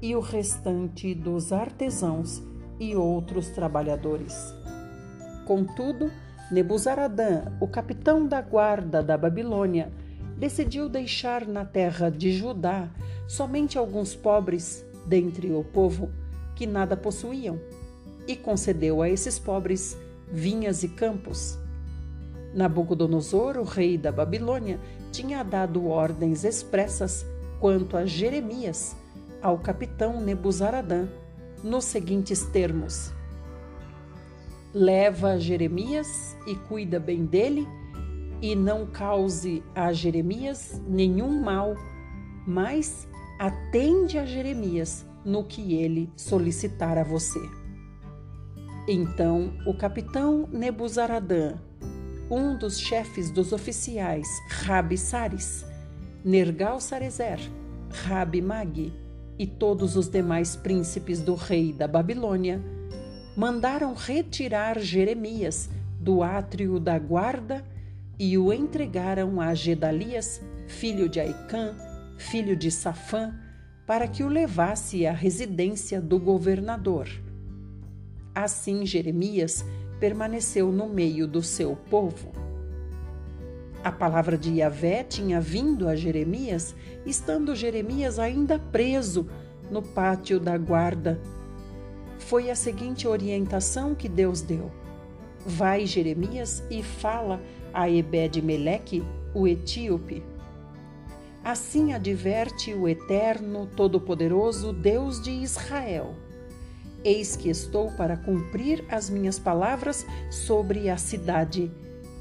e 0.02 0.16
o 0.16 0.20
restante 0.20 1.16
dos 1.16 1.54
artesãos 1.54 2.44
e 2.80 2.96
outros 2.96 3.50
trabalhadores. 3.50 4.54
Contudo, 5.46 6.12
Nebuzaradã, 6.52 7.46
o 7.60 7.68
capitão 7.68 8.28
da 8.28 8.40
guarda 8.40 9.02
da 9.02 9.18
Babilônia, 9.18 9.92
decidiu 10.38 10.88
deixar 10.88 11.48
na 11.48 11.66
terra 11.66 12.10
de 12.10 12.32
Judá 12.32 12.90
somente 13.28 13.78
alguns 13.78 14.16
pobres 14.16 14.86
dentre 15.08 15.52
o 15.52 15.64
povo 15.64 16.12
que 16.56 16.68
nada 16.68 16.96
possuíam, 16.96 17.60
e 18.28 18.36
concedeu 18.36 19.02
a 19.02 19.10
esses 19.10 19.40
pobres 19.40 19.98
vinhas 20.32 20.84
e 20.84 20.90
campos. 20.90 21.58
Nabucodonosor, 22.54 23.58
o 23.58 23.64
rei 23.64 23.98
da 23.98 24.12
Babilônia, 24.12 24.80
tinha 25.12 25.44
dado 25.44 25.88
ordens 25.88 26.44
expressas 26.44 27.26
quanto 27.60 27.98
a 27.98 28.06
Jeremias, 28.06 28.96
ao 29.42 29.58
capitão 29.58 30.22
Nebuzaradã, 30.22 31.08
nos 31.64 31.86
seguintes 31.86 32.44
termos: 32.44 33.12
Leva 34.78 35.40
Jeremias 35.40 36.36
e 36.46 36.54
cuida 36.54 37.00
bem 37.00 37.24
dele, 37.26 37.66
e 38.42 38.54
não 38.58 38.86
cause 38.86 39.64
a 39.74 39.94
Jeremias 39.94 40.82
nenhum 40.86 41.42
mal, 41.42 41.76
mas 42.46 43.08
atende 43.40 44.18
a 44.18 44.26
Jeremias 44.26 45.06
no 45.24 45.46
que 45.46 45.76
ele 45.76 46.12
solicitar 46.18 46.98
a 46.98 47.06
você. 47.06 47.40
Então 48.86 49.54
o 49.66 49.74
capitão 49.74 50.50
Nebuzaradã, 50.52 51.54
um 52.30 52.58
dos 52.58 52.78
chefes 52.78 53.32
dos 53.32 53.54
oficiais, 53.54 54.28
Rabi 54.50 54.98
Sares, 54.98 55.66
Nergal 56.22 56.82
Sarezer, 56.82 57.40
Rabi 58.04 58.42
Magi 58.42 58.92
e 59.40 59.48
todos 59.48 59.96
os 59.96 60.10
demais 60.10 60.58
príncipes 60.58 61.22
do 61.22 61.34
rei 61.34 61.72
da 61.72 61.88
Babilônia, 61.88 62.62
mandaram 63.36 63.94
retirar 63.94 64.80
Jeremias 64.80 65.70
do 66.00 66.24
átrio 66.24 66.80
da 66.80 66.98
guarda 66.98 67.66
e 68.18 68.38
o 68.38 68.54
entregaram 68.54 69.42
a 69.42 69.54
Gedalias, 69.54 70.42
filho 70.68 71.10
de 71.10 71.20
Aicã, 71.20 71.76
filho 72.18 72.56
de 72.56 72.72
Safã, 72.72 73.34
para 73.86 74.08
que 74.08 74.24
o 74.24 74.28
levasse 74.28 75.06
à 75.06 75.12
residência 75.12 76.00
do 76.02 76.18
governador. 76.18 77.10
Assim 78.34 78.86
Jeremias 78.86 79.66
permaneceu 80.00 80.72
no 80.72 80.88
meio 80.88 81.28
do 81.28 81.42
seu 81.42 81.76
povo. 81.76 82.32
A 83.84 83.92
palavra 83.92 84.38
de 84.38 84.56
Yahvé 84.56 85.04
tinha 85.04 85.40
vindo 85.40 85.88
a 85.88 85.96
Jeremias, 85.96 86.76
estando 87.06 87.56
Jeremias 87.56 88.18
ainda 88.18 88.58
preso 88.58 89.28
no 89.70 89.82
pátio 89.82 90.40
da 90.40 90.58
guarda. 90.58 91.20
Foi 92.18 92.50
a 92.50 92.56
seguinte 92.56 93.08
orientação 93.08 93.96
que 93.96 94.10
Deus 94.10 94.42
deu: 94.42 94.72
Vai, 95.46 95.86
Jeremias, 95.86 96.64
e 96.70 96.82
fala 96.82 97.42
a 97.74 97.90
Ebed-Meleque, 97.90 99.04
o 99.34 99.48
etíope. 99.48 100.24
Assim 101.44 101.94
adverte 101.94 102.74
o 102.74 102.88
Eterno, 102.88 103.70
Todo-Poderoso, 103.76 104.74
Deus 104.74 105.22
de 105.22 105.32
Israel 105.32 106.16
Eis 107.06 107.36
que 107.36 107.50
estou 107.50 107.92
para 107.92 108.18
cumprir 108.18 108.84
as 108.90 109.12
minhas 109.12 109.38
palavras 109.38 110.08
sobre 110.32 110.90
a 110.90 110.98
cidade, 110.98 111.72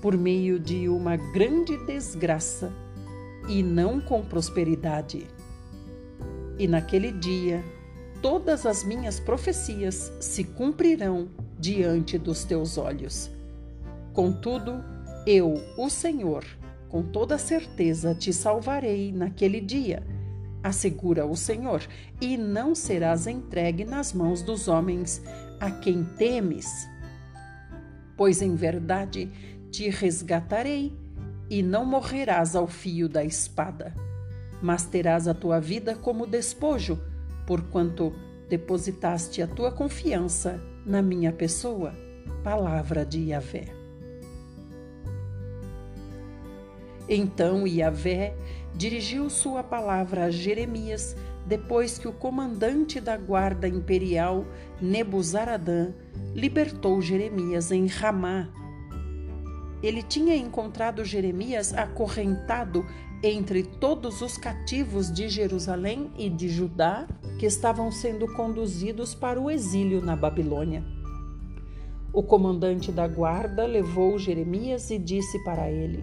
por 0.02 0.14
meio 0.14 0.60
de 0.60 0.90
uma 0.90 1.16
grande 1.16 1.74
desgraça 1.86 2.70
e 3.48 3.62
não 3.62 3.98
com 3.98 4.22
prosperidade. 4.22 5.26
E 6.58 6.68
naquele 6.68 7.12
dia, 7.12 7.64
todas 8.25 8.64
as 8.64 8.83
minhas 8.83 9.21
profecias 9.21 10.11
se 10.19 10.45
cumprirão 10.45 11.28
diante 11.59 12.16
dos 12.16 12.43
teus 12.43 12.78
olhos. 12.78 13.31
Contudo, 14.14 14.83
eu, 15.26 15.62
o 15.76 15.90
Senhor, 15.90 16.43
com 16.88 17.02
toda 17.02 17.37
certeza 17.37 18.14
te 18.14 18.33
salvarei 18.33 19.12
naquele 19.12 19.61
dia, 19.61 20.02
assegura 20.62 21.26
o 21.26 21.37
Senhor, 21.37 21.87
e 22.19 22.38
não 22.38 22.75
serás 22.75 23.26
entregue 23.26 23.85
nas 23.85 24.14
mãos 24.14 24.40
dos 24.40 24.69
homens 24.69 25.23
a 25.61 25.71
quem 25.71 26.02
temes. 26.02 26.88
Pois 28.16 28.40
em 28.40 28.54
verdade 28.54 29.31
te 29.71 29.90
resgatarei 29.90 30.97
e 31.50 31.62
não 31.62 31.85
morrerás 31.85 32.57
ao 32.57 32.66
fio 32.66 33.07
da 33.07 33.23
espada, 33.23 33.95
mas 34.62 34.87
terás 34.87 35.28
a 35.28 35.35
tua 35.35 35.61
vida 35.61 35.95
como 35.95 36.26
despojo, 36.26 36.99
porquanto 37.46 38.12
depositaste 38.48 39.42
a 39.42 39.46
tua 39.46 39.72
confiança 39.72 40.60
na 40.84 41.02
minha 41.02 41.32
pessoa. 41.32 41.94
Palavra 42.42 43.04
de 43.04 43.30
Yahvé. 43.30 43.68
Então 47.08 47.66
Yahvé 47.66 48.34
dirigiu 48.74 49.28
sua 49.28 49.62
palavra 49.62 50.24
a 50.24 50.30
Jeremias 50.30 51.16
depois 51.46 51.98
que 51.98 52.08
o 52.08 52.12
comandante 52.12 53.00
da 53.00 53.16
guarda 53.16 53.68
imperial, 53.68 54.46
Nebuzaradã, 54.80 55.92
libertou 56.34 57.02
Jeremias 57.02 57.70
em 57.70 57.86
Ramá, 57.86 58.48
ele 59.82 60.02
tinha 60.02 60.34
encontrado 60.34 61.04
Jeremias 61.04 61.74
acorrentado 61.74 62.86
entre 63.22 63.62
todos 63.62 64.22
os 64.22 64.38
cativos 64.38 65.12
de 65.12 65.28
Jerusalém 65.28 66.10
e 66.16 66.30
de 66.30 66.48
Judá 66.48 67.06
que 67.44 67.48
estavam 67.48 67.92
sendo 67.92 68.26
conduzidos 68.26 69.14
para 69.14 69.38
o 69.38 69.50
exílio 69.50 70.00
na 70.00 70.16
Babilônia. 70.16 70.82
O 72.10 72.22
comandante 72.22 72.90
da 72.90 73.06
guarda 73.06 73.66
levou 73.66 74.18
Jeremias 74.18 74.90
e 74.90 74.96
disse 74.96 75.38
para 75.44 75.70
ele: 75.70 76.02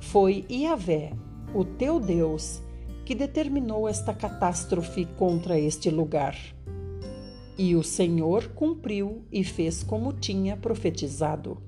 Foi 0.00 0.44
Iavé, 0.50 1.12
o 1.54 1.64
teu 1.64 2.00
Deus, 2.00 2.60
que 3.04 3.14
determinou 3.14 3.88
esta 3.88 4.12
catástrofe 4.12 5.04
contra 5.16 5.56
este 5.56 5.90
lugar. 5.90 6.36
E 7.56 7.76
o 7.76 7.84
Senhor 7.84 8.48
cumpriu 8.48 9.22
e 9.30 9.44
fez 9.44 9.84
como 9.84 10.12
tinha 10.12 10.56
profetizado. 10.56 11.58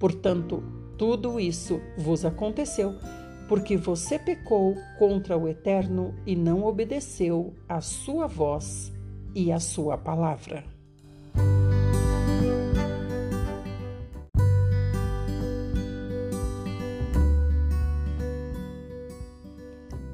Portanto, 0.00 0.64
tudo 0.98 1.38
isso 1.38 1.80
vos 1.96 2.24
aconteceu 2.24 2.96
porque 3.48 3.76
você 3.76 4.18
pecou 4.18 4.76
contra 4.98 5.36
o 5.36 5.48
Eterno 5.48 6.14
e 6.26 6.34
não 6.34 6.64
obedeceu 6.64 7.54
à 7.68 7.80
sua 7.80 8.26
voz 8.26 8.92
e 9.34 9.52
à 9.52 9.60
sua 9.60 9.96
palavra. 9.96 10.64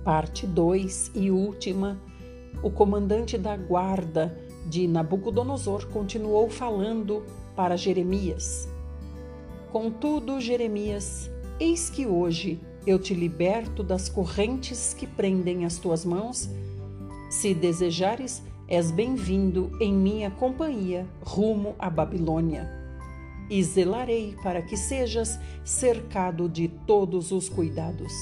Parte 0.05 0.47
2 0.47 1.13
e 1.15 1.31
última. 1.31 2.01
O 2.63 2.71
comandante 2.71 3.39
da 3.39 3.57
guarda 3.57 4.37
de 4.67 4.87
Nabucodonosor 4.87 5.87
continuou 5.89 6.51
falando 6.51 7.25
para 7.57 7.77
Jeremias. 7.77 8.69
Contudo, 9.71 10.41
Jeremias, 10.41 11.31
eis 11.59 11.89
que 11.89 12.07
hoje 12.07 12.61
eu 12.87 12.99
te 12.99 13.15
liberto 13.15 13.83
das 13.83 14.09
correntes 14.09 14.95
que 14.95 15.07
prendem 15.07 15.65
as 15.65 15.79
tuas 15.79 16.05
mãos. 16.05 16.49
Se 17.31 17.55
desejares, 17.55 18.43
és 18.69 18.91
bem-vindo 18.91 19.71
em 19.81 19.93
minha 19.93 20.31
companhia 20.31 21.07
rumo 21.23 21.75
à 21.79 21.89
Babilônia. 21.89 22.71
E 23.51 23.63
zelarei 23.63 24.37
para 24.43 24.63
que 24.63 24.77
sejas 24.77 25.39
cercado 25.65 26.49
de 26.49 26.69
todos 26.69 27.33
os 27.33 27.49
cuidados. 27.49 28.13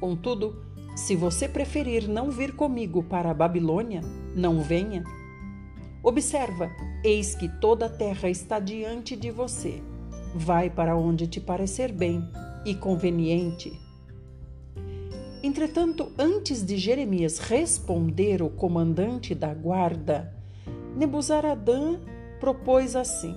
Contudo, 0.00 0.62
se 0.96 1.14
você 1.14 1.48
preferir 1.48 2.08
não 2.08 2.30
vir 2.30 2.54
comigo 2.54 3.02
para 3.02 3.30
a 3.30 3.34
Babilônia, 3.34 4.00
não 4.34 4.62
venha. 4.62 5.04
Observa, 6.02 6.70
eis 7.04 7.34
que 7.34 7.48
toda 7.60 7.86
a 7.86 7.90
terra 7.90 8.28
está 8.30 8.58
diante 8.58 9.16
de 9.16 9.30
você 9.30 9.82
Vai 10.34 10.68
para 10.68 10.96
onde 10.96 11.26
te 11.26 11.40
parecer 11.40 11.90
bem 11.92 12.28
e 12.64 12.74
conveniente. 12.74 13.72
Entretanto, 15.42 16.12
antes 16.18 16.64
de 16.64 16.76
Jeremias 16.76 17.38
responder 17.38 18.42
o 18.42 18.50
comandante 18.50 19.34
da 19.34 19.54
guarda, 19.54 20.34
Nebuzaradã 20.96 21.96
propôs 22.40 22.96
assim: 22.96 23.34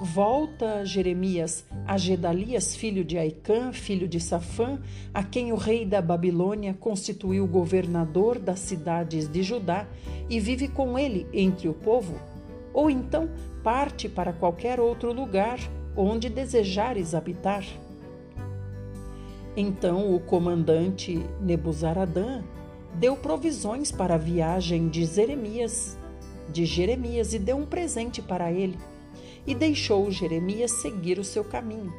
Volta, 0.00 0.84
Jeremias, 0.84 1.64
a 1.86 1.98
Gedalias, 1.98 2.74
filho 2.74 3.04
de 3.04 3.18
Aicã, 3.18 3.72
filho 3.72 4.08
de 4.08 4.18
Safã, 4.20 4.80
a 5.12 5.22
quem 5.22 5.52
o 5.52 5.56
rei 5.56 5.84
da 5.84 6.00
Babilônia 6.00 6.72
constituiu 6.72 7.46
governador 7.46 8.38
das 8.38 8.60
cidades 8.60 9.28
de 9.28 9.42
Judá, 9.42 9.86
e 10.30 10.38
vive 10.38 10.68
com 10.68 10.98
ele 10.98 11.26
entre 11.32 11.68
o 11.68 11.74
povo. 11.74 12.18
Ou 12.72 12.88
então 12.88 13.28
parte 13.62 14.08
para 14.08 14.32
qualquer 14.32 14.78
outro 14.78 15.12
lugar 15.12 15.58
onde 15.96 16.28
desejares 16.28 17.14
habitar. 17.14 17.64
Então 19.60 20.14
o 20.14 20.20
comandante 20.20 21.20
Nebuzaradã 21.40 22.44
deu 22.94 23.16
provisões 23.16 23.90
para 23.90 24.14
a 24.14 24.16
viagem 24.16 24.88
de 24.88 25.04
Jeremias, 25.04 25.98
de 26.48 26.64
Jeremias 26.64 27.34
e 27.34 27.40
deu 27.40 27.56
um 27.56 27.66
presente 27.66 28.22
para 28.22 28.52
ele, 28.52 28.78
e 29.44 29.56
deixou 29.56 30.12
Jeremias 30.12 30.70
seguir 30.70 31.18
o 31.18 31.24
seu 31.24 31.42
caminho. 31.42 31.92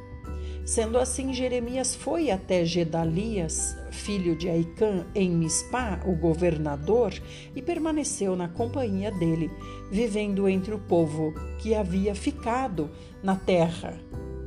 Sendo 0.66 0.98
assim, 0.98 1.34
Jeremias 1.34 1.94
foi 1.94 2.32
até 2.32 2.64
Gedalias, 2.64 3.76
filho 3.92 4.38
de 4.38 4.48
Aicã, 4.48 5.06
em 5.14 5.30
Mispá, 5.30 6.00
o 6.06 6.16
governador, 6.16 7.14
e 7.54 7.62
permaneceu 7.62 8.38
na 8.38 8.48
companhia 8.48 9.12
dele, 9.12 9.52
vivendo 9.92 10.48
entre 10.48 10.74
o 10.74 10.80
povo 10.80 11.34
que 11.58 11.76
havia 11.76 12.16
ficado 12.16 12.90
na 13.22 13.36
terra, 13.36 14.00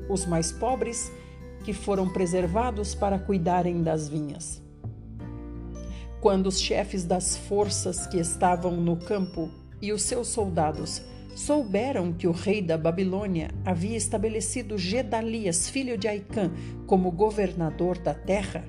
os 0.09 0.25
mais 0.25 0.51
pobres 0.51 1.13
que 1.63 1.73
foram 1.73 2.09
preservados 2.09 2.95
para 2.95 3.19
cuidarem 3.19 3.83
das 3.83 4.09
vinhas. 4.09 4.63
Quando 6.21 6.47
os 6.47 6.61
chefes 6.61 7.05
das 7.05 7.37
forças 7.37 8.07
que 8.07 8.19
estavam 8.19 8.77
no 8.77 8.97
campo 8.97 9.51
e 9.81 9.93
os 9.93 10.03
seus 10.03 10.29
soldados 10.29 11.03
souberam 11.35 12.13
que 12.13 12.27
o 12.27 12.33
rei 12.33 12.63
da 12.63 12.77
Babilônia 12.77 13.51
havia 13.65 13.97
estabelecido 13.97 14.79
Gedalias, 14.79 15.69
filho 15.69 15.97
de 15.97 16.07
Aicã, 16.07 16.51
como 16.87 17.11
governador 17.11 17.99
da 17.99 18.15
terra, 18.15 18.65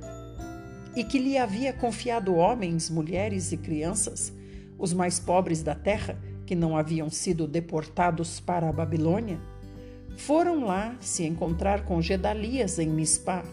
e 0.95 1.03
que 1.03 1.19
lhe 1.19 1.37
havia 1.37 1.73
confiado 1.73 2.35
homens, 2.35 2.89
mulheres 2.89 3.51
e 3.51 3.57
crianças, 3.57 4.33
os 4.77 4.93
mais 4.93 5.19
pobres 5.19 5.61
da 5.61 5.75
terra, 5.75 6.17
que 6.45 6.55
não 6.55 6.75
haviam 6.77 7.09
sido 7.09 7.47
deportados 7.47 8.39
para 8.39 8.69
a 8.69 8.73
Babilônia, 8.73 9.39
foram 10.17 10.65
lá 10.65 10.95
se 10.99 11.23
encontrar 11.23 11.85
com 11.85 12.01
Gedalias 12.01 12.79
em 12.79 12.87
Mispá. 12.87 13.43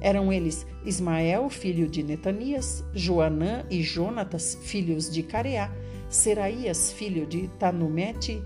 Eram 0.00 0.32
eles 0.32 0.66
Ismael, 0.84 1.48
filho 1.48 1.88
de 1.88 2.02
Netanias, 2.02 2.84
Joanã 2.94 3.64
e 3.70 3.82
Jonatas, 3.82 4.56
filhos 4.62 5.10
de 5.10 5.22
Careá, 5.22 5.70
Seraías, 6.08 6.92
filho 6.92 7.26
de 7.26 7.48
Tanumete, 7.58 8.42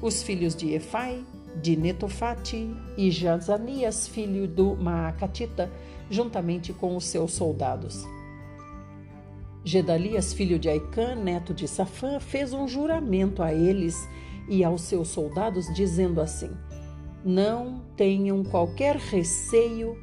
os 0.00 0.22
filhos 0.22 0.54
de 0.54 0.72
Efai, 0.72 1.24
de 1.60 1.76
Netofate 1.76 2.70
e 2.96 3.10
Jazanias, 3.10 4.08
filho 4.08 4.46
do 4.46 4.76
Maacatita, 4.76 5.70
juntamente 6.10 6.72
com 6.72 6.96
os 6.96 7.04
seus 7.04 7.32
soldados. 7.32 8.06
Gedalias, 9.64 10.32
filho 10.32 10.58
de 10.58 10.68
Aicã, 10.68 11.14
neto 11.14 11.52
de 11.52 11.68
Safã, 11.68 12.18
fez 12.18 12.52
um 12.52 12.66
juramento 12.66 13.42
a 13.42 13.52
eles 13.52 14.08
e 14.48 14.64
aos 14.64 14.82
seus 14.82 15.08
soldados, 15.08 15.66
dizendo 15.74 16.20
assim: 16.20 16.50
Não 17.24 17.82
tenham 17.96 18.42
qualquer 18.44 18.96
receio 18.96 19.96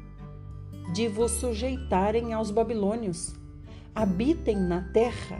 de 0.92 1.08
vos 1.08 1.32
sujeitarem 1.32 2.32
aos 2.32 2.50
babilônios. 2.50 3.34
Habitem 3.94 4.56
na 4.56 4.82
terra 4.92 5.38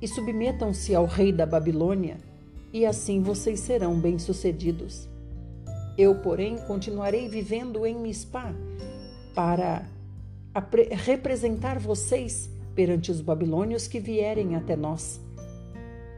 e 0.00 0.08
submetam-se 0.08 0.94
ao 0.94 1.06
rei 1.06 1.32
da 1.32 1.44
Babilônia, 1.44 2.18
e 2.72 2.86
assim 2.86 3.22
vocês 3.22 3.60
serão 3.60 3.98
bem-sucedidos. 3.98 5.08
Eu, 5.96 6.14
porém, 6.16 6.56
continuarei 6.66 7.28
vivendo 7.28 7.84
em 7.84 7.96
Mispá 7.96 8.54
para 9.34 9.84
representar 11.04 11.78
vocês 11.78 12.48
perante 12.74 13.10
os 13.10 13.20
babilônios 13.20 13.88
que 13.88 13.98
vierem 13.98 14.54
até 14.54 14.76
nós. 14.76 15.20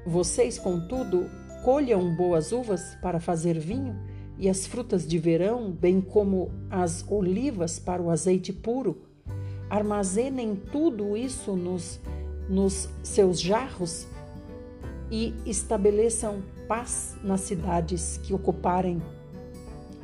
Vocês, 0.07 0.59
contudo, 0.59 1.27
colham 1.65 2.15
boas 2.15 2.53
uvas 2.53 2.97
para 3.03 3.21
fazer 3.21 3.59
vinho 3.59 3.97
e 4.39 4.49
as 4.49 4.67
frutas 4.67 5.07
de 5.07 5.19
verão, 5.19 5.71
bem 5.71 6.01
como 6.01 6.51
as 6.71 7.05
olivas 7.09 7.79
para 7.79 8.01
o 8.01 8.11
azeite 8.11 8.53
puro. 8.53 9.03
Armazenem 9.69 10.57
tudo 10.73 11.17
isso 11.17 11.55
nos, 11.55 12.01
nos 12.49 12.89
seus 13.03 13.41
jarros 13.41 14.07
e 15.11 15.35
estabeleçam 15.45 16.43
paz 16.67 17.17
nas 17.23 17.43
cidades 17.43 18.19
que 18.23 18.33
ocuparem. 18.33 19.03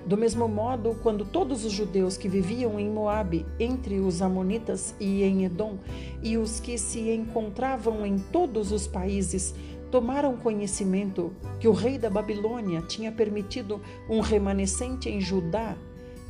Do 0.07 0.16
mesmo 0.16 0.47
modo, 0.47 0.97
quando 1.03 1.25
todos 1.25 1.64
os 1.64 1.73
judeus 1.73 2.16
que 2.16 2.29
viviam 2.29 2.79
em 2.79 2.88
Moabe, 2.88 3.45
entre 3.59 3.99
os 3.99 4.23
amonitas 4.23 4.95
e 5.01 5.25
em 5.25 5.45
Edom, 5.45 5.79
e 6.23 6.38
os 6.38 6.61
que 6.61 6.79
se 6.79 7.11
encontravam 7.11 8.07
em 8.07 8.16
todos 8.19 8.71
os 8.71 8.87
países, 8.87 9.53
tomaram 9.90 10.37
conhecimento 10.37 11.33
que 11.59 11.68
o 11.68 11.72
rei 11.72 11.99
da 11.99 12.11
Babilônia 12.11 12.83
tinha 12.83 13.11
permitido 13.12 13.81
um 14.09 14.20
remanescente 14.20 15.09
em 15.09 15.20
Judá 15.20 15.77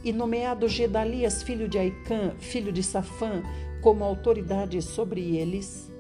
e 0.05 0.12
nomeado 0.12 0.69
Gedalias, 0.69 1.42
filho 1.42 1.69
de 1.69 1.79
Aicã, 1.79 2.35
filho 2.38 2.73
de 2.73 2.83
Safã, 2.83 3.42
como 3.81 4.05
autoridade 4.05 4.81
sobre 4.81 5.37
eles, 5.37 5.90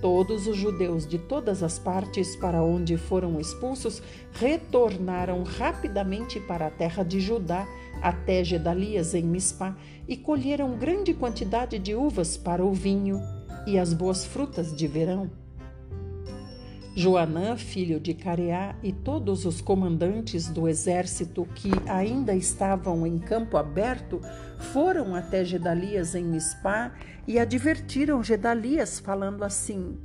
todos 0.00 0.46
os 0.46 0.56
judeus 0.56 1.06
de 1.06 1.18
todas 1.18 1.62
as 1.62 1.78
partes 1.78 2.36
para 2.36 2.62
onde 2.62 2.96
foram 2.96 3.40
expulsos 3.40 4.02
retornaram 4.32 5.42
rapidamente 5.42 6.38
para 6.38 6.66
a 6.66 6.70
terra 6.70 7.02
de 7.02 7.20
Judá, 7.20 7.66
até 8.02 8.44
Gedalias 8.44 9.14
em 9.14 9.22
Mispá, 9.22 9.76
e 10.06 10.16
colheram 10.16 10.76
grande 10.76 11.14
quantidade 11.14 11.78
de 11.78 11.94
uvas 11.94 12.36
para 12.36 12.64
o 12.64 12.72
vinho 12.72 13.20
e 13.66 13.78
as 13.78 13.92
boas 13.92 14.24
frutas 14.24 14.74
de 14.74 14.86
verão. 14.86 15.30
Joanã, 16.98 17.58
filho 17.58 18.00
de 18.00 18.14
Careá, 18.14 18.74
e 18.82 18.90
todos 18.90 19.44
os 19.44 19.60
comandantes 19.60 20.48
do 20.48 20.66
exército 20.66 21.46
que 21.54 21.70
ainda 21.86 22.34
estavam 22.34 23.06
em 23.06 23.18
campo 23.18 23.58
aberto 23.58 24.18
foram 24.72 25.14
até 25.14 25.44
Gedalias 25.44 26.14
em 26.14 26.24
Mispá 26.24 26.94
e 27.28 27.38
advertiram 27.38 28.22
Gedalias, 28.22 28.98
falando 28.98 29.44
assim: 29.44 29.98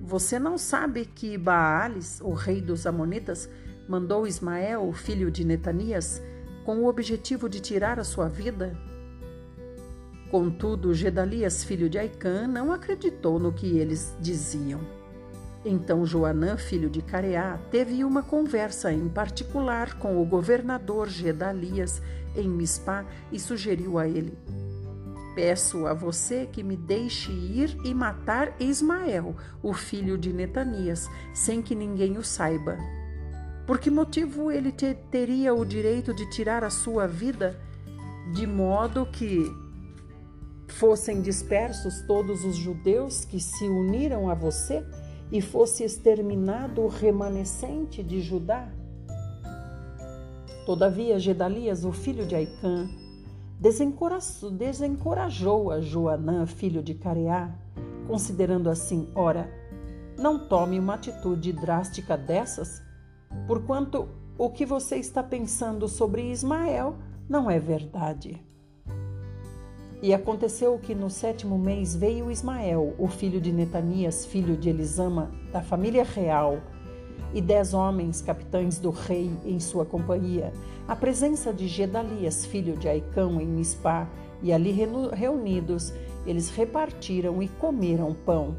Você 0.00 0.38
não 0.38 0.56
sabe 0.56 1.04
que 1.04 1.36
Baales, 1.36 2.18
o 2.22 2.32
rei 2.32 2.62
dos 2.62 2.86
Amonitas, 2.86 3.46
mandou 3.86 4.26
Ismael, 4.26 4.90
filho 4.94 5.30
de 5.30 5.44
Netanias, 5.44 6.22
com 6.64 6.78
o 6.78 6.88
objetivo 6.88 7.46
de 7.46 7.60
tirar 7.60 8.00
a 8.00 8.04
sua 8.04 8.30
vida? 8.30 8.74
Contudo, 10.30 10.94
Gedalias, 10.94 11.62
filho 11.62 11.90
de 11.90 11.98
Aicã, 11.98 12.46
não 12.46 12.72
acreditou 12.72 13.38
no 13.38 13.52
que 13.52 13.76
eles 13.76 14.16
diziam. 14.18 15.01
Então 15.64 16.04
Joanã, 16.04 16.56
filho 16.56 16.90
de 16.90 17.00
Careá, 17.00 17.58
teve 17.70 18.04
uma 18.04 18.22
conversa 18.22 18.92
em 18.92 19.08
particular 19.08 19.98
com 19.98 20.20
o 20.20 20.26
governador 20.26 21.08
Gedalias 21.08 22.02
em 22.34 22.48
Mispá 22.48 23.04
e 23.30 23.38
sugeriu 23.38 23.96
a 23.96 24.08
ele: 24.08 24.36
Peço 25.36 25.86
a 25.86 25.94
você 25.94 26.46
que 26.50 26.64
me 26.64 26.76
deixe 26.76 27.30
ir 27.30 27.76
e 27.84 27.94
matar 27.94 28.52
Ismael, 28.58 29.36
o 29.62 29.72
filho 29.72 30.18
de 30.18 30.32
Netanias, 30.32 31.08
sem 31.32 31.62
que 31.62 31.74
ninguém 31.74 32.18
o 32.18 32.24
saiba. 32.24 32.76
Por 33.64 33.78
que 33.78 33.90
motivo 33.90 34.50
ele 34.50 34.72
te 34.72 34.94
teria 35.10 35.54
o 35.54 35.64
direito 35.64 36.12
de 36.12 36.28
tirar 36.28 36.64
a 36.64 36.70
sua 36.70 37.06
vida, 37.06 37.56
de 38.34 38.46
modo 38.46 39.06
que 39.06 39.44
fossem 40.66 41.22
dispersos 41.22 42.00
todos 42.02 42.44
os 42.44 42.56
judeus 42.56 43.24
que 43.24 43.38
se 43.38 43.64
uniram 43.64 44.28
a 44.28 44.34
você? 44.34 44.84
E 45.32 45.40
fosse 45.40 45.82
exterminado 45.82 46.82
o 46.82 46.88
remanescente 46.88 48.02
de 48.02 48.20
Judá? 48.20 48.68
Todavia, 50.66 51.18
Gedalias, 51.18 51.84
o 51.84 51.90
filho 51.90 52.26
de 52.26 52.36
Aicã, 52.36 52.88
desencorajou 54.52 55.70
a 55.70 55.80
Joanã, 55.80 56.46
filho 56.46 56.82
de 56.82 56.94
Careá, 56.94 57.50
considerando 58.06 58.68
assim: 58.68 59.08
ora, 59.14 59.50
não 60.18 60.38
tome 60.46 60.78
uma 60.78 60.94
atitude 60.94 61.52
drástica 61.52 62.16
dessas, 62.16 62.82
porquanto 63.46 64.08
o 64.36 64.50
que 64.50 64.66
você 64.66 64.96
está 64.96 65.22
pensando 65.22 65.88
sobre 65.88 66.30
Ismael 66.30 66.96
não 67.28 67.50
é 67.50 67.58
verdade. 67.58 68.51
E 70.02 70.12
aconteceu 70.12 70.76
que 70.80 70.96
no 70.96 71.08
sétimo 71.08 71.56
mês 71.56 71.94
veio 71.94 72.28
Ismael, 72.28 72.92
o 72.98 73.06
filho 73.06 73.40
de 73.40 73.52
Netanias, 73.52 74.26
filho 74.26 74.56
de 74.56 74.68
Elisama, 74.68 75.30
da 75.52 75.62
família 75.62 76.02
real, 76.02 76.58
e 77.32 77.40
dez 77.40 77.72
homens, 77.72 78.20
capitães 78.20 78.80
do 78.80 78.90
rei, 78.90 79.30
em 79.44 79.60
sua 79.60 79.84
companhia, 79.84 80.52
à 80.88 80.96
presença 80.96 81.52
de 81.52 81.68
Gedalias, 81.68 82.44
filho 82.44 82.76
de 82.76 82.88
Aicão, 82.88 83.40
em 83.40 83.46
Mispá, 83.46 84.08
e 84.42 84.52
ali 84.52 84.72
reunidos, 85.14 85.92
eles 86.26 86.50
repartiram 86.50 87.40
e 87.40 87.46
comeram 87.46 88.12
pão. 88.12 88.56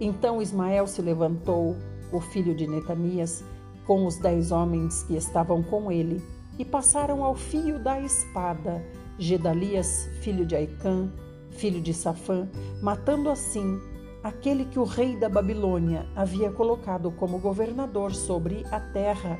Então 0.00 0.40
Ismael 0.40 0.86
se 0.86 1.02
levantou, 1.02 1.76
o 2.10 2.18
filho 2.18 2.54
de 2.54 2.66
Netanias, 2.66 3.44
com 3.86 4.06
os 4.06 4.16
dez 4.16 4.50
homens 4.52 5.02
que 5.02 5.16
estavam 5.16 5.62
com 5.62 5.92
ele, 5.92 6.22
e 6.58 6.64
passaram 6.64 7.22
ao 7.22 7.34
fio 7.34 7.78
da 7.78 8.00
espada 8.00 8.82
Gedalias, 9.20 10.08
filho 10.22 10.46
de 10.46 10.56
Aicã, 10.56 11.12
filho 11.50 11.78
de 11.78 11.92
Safã, 11.92 12.48
matando 12.80 13.28
assim 13.28 13.78
aquele 14.22 14.64
que 14.64 14.78
o 14.78 14.84
rei 14.84 15.14
da 15.14 15.28
Babilônia 15.28 16.06
havia 16.16 16.50
colocado 16.50 17.10
como 17.10 17.38
governador 17.38 18.14
sobre 18.14 18.64
a 18.70 18.80
terra. 18.80 19.38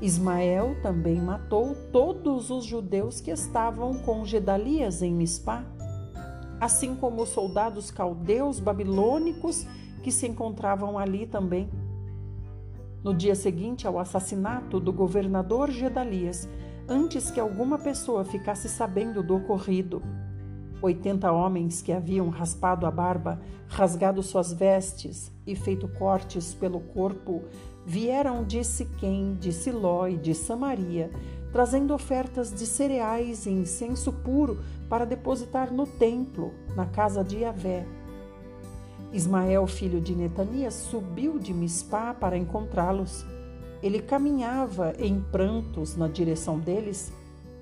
Ismael 0.00 0.76
também 0.80 1.20
matou 1.20 1.74
todos 1.92 2.50
os 2.50 2.64
judeus 2.64 3.20
que 3.20 3.32
estavam 3.32 3.94
com 3.94 4.24
Gedalias 4.24 5.02
em 5.02 5.12
Mispá, 5.12 5.64
assim 6.60 6.94
como 6.94 7.22
os 7.22 7.30
soldados 7.30 7.90
caldeus 7.90 8.60
babilônicos 8.60 9.66
que 10.04 10.12
se 10.12 10.28
encontravam 10.28 10.96
ali 10.96 11.26
também. 11.26 11.68
No 13.02 13.12
dia 13.12 13.34
seguinte 13.34 13.88
ao 13.88 13.98
assassinato 13.98 14.78
do 14.78 14.92
governador 14.92 15.68
Gedalias, 15.70 16.48
antes 16.88 17.30
que 17.30 17.40
alguma 17.40 17.78
pessoa 17.78 18.24
ficasse 18.24 18.68
sabendo 18.68 19.22
do 19.22 19.36
ocorrido. 19.36 20.02
Oitenta 20.82 21.32
homens 21.32 21.80
que 21.80 21.92
haviam 21.92 22.28
raspado 22.28 22.86
a 22.86 22.90
barba, 22.90 23.40
rasgado 23.68 24.22
suas 24.22 24.52
vestes 24.52 25.32
e 25.46 25.56
feito 25.56 25.88
cortes 25.88 26.52
pelo 26.52 26.80
corpo 26.80 27.42
vieram 27.86 28.44
de 28.44 28.62
Siquém, 28.64 29.36
de 29.40 29.52
Siló 29.52 30.06
e 30.08 30.16
de 30.16 30.34
Samaria, 30.34 31.10
trazendo 31.52 31.94
ofertas 31.94 32.52
de 32.52 32.66
cereais 32.66 33.46
e 33.46 33.50
incenso 33.50 34.12
puro 34.12 34.62
para 34.88 35.04
depositar 35.04 35.72
no 35.72 35.86
templo, 35.86 36.52
na 36.74 36.86
casa 36.86 37.22
de 37.22 37.38
Yahvé. 37.38 37.86
Ismael, 39.12 39.66
filho 39.66 40.00
de 40.00 40.14
Netanias, 40.14 40.74
subiu 40.74 41.38
de 41.38 41.54
Mispá 41.54 42.12
para 42.12 42.36
encontrá-los 42.36 43.24
ele 43.84 44.00
caminhava 44.00 44.94
em 44.98 45.20
prantos 45.20 45.94
na 45.94 46.08
direção 46.08 46.58
deles 46.58 47.12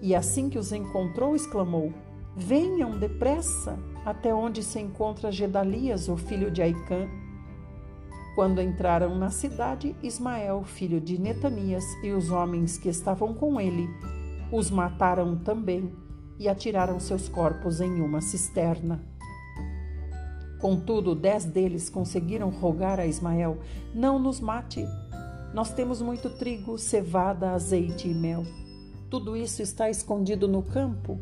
e, 0.01 0.15
assim 0.15 0.49
que 0.49 0.57
os 0.57 0.71
encontrou, 0.71 1.35
exclamou: 1.35 1.93
Venham 2.37 2.97
depressa 2.97 3.77
até 4.07 4.33
onde 4.33 4.63
se 4.63 4.79
encontra 4.79 5.33
Gedalias, 5.33 6.09
o 6.09 6.17
filho 6.17 6.49
de 6.49 6.63
Aicã. 6.63 7.09
Quando 8.37 8.63
entraram 8.63 9.19
na 9.19 9.31
cidade, 9.31 9.97
Ismael, 10.01 10.63
filho 10.63 11.01
de 11.01 11.21
Netanias, 11.21 11.85
e 12.05 12.13
os 12.13 12.31
homens 12.31 12.79
que 12.79 12.89
estavam 12.89 13.35
com 13.35 13.61
ele, 13.61 13.91
os 14.53 14.71
mataram 14.71 15.37
também 15.37 15.93
e 16.39 16.49
atiraram 16.49 17.01
seus 17.01 17.29
corpos 17.29 17.81
em 17.81 18.01
uma 18.01 18.21
cisterna. 18.21 19.05
Contudo, 20.61 21.17
dez 21.17 21.45
deles 21.45 21.91
conseguiram 21.91 22.49
rogar 22.49 23.01
a 23.01 23.07
Ismael: 23.07 23.59
Não 23.93 24.21
nos 24.21 24.41
mate, 24.41 24.87
nós 25.53 25.71
temos 25.73 26.01
muito 26.01 26.31
trigo, 26.31 26.79
cevada, 26.79 27.51
azeite 27.51 28.09
e 28.09 28.15
mel. 28.15 28.45
Tudo 29.11 29.37
isso 29.37 29.61
está 29.61 29.91
escondido 29.91 30.49
no 30.49 30.63
campo. 30.63 31.19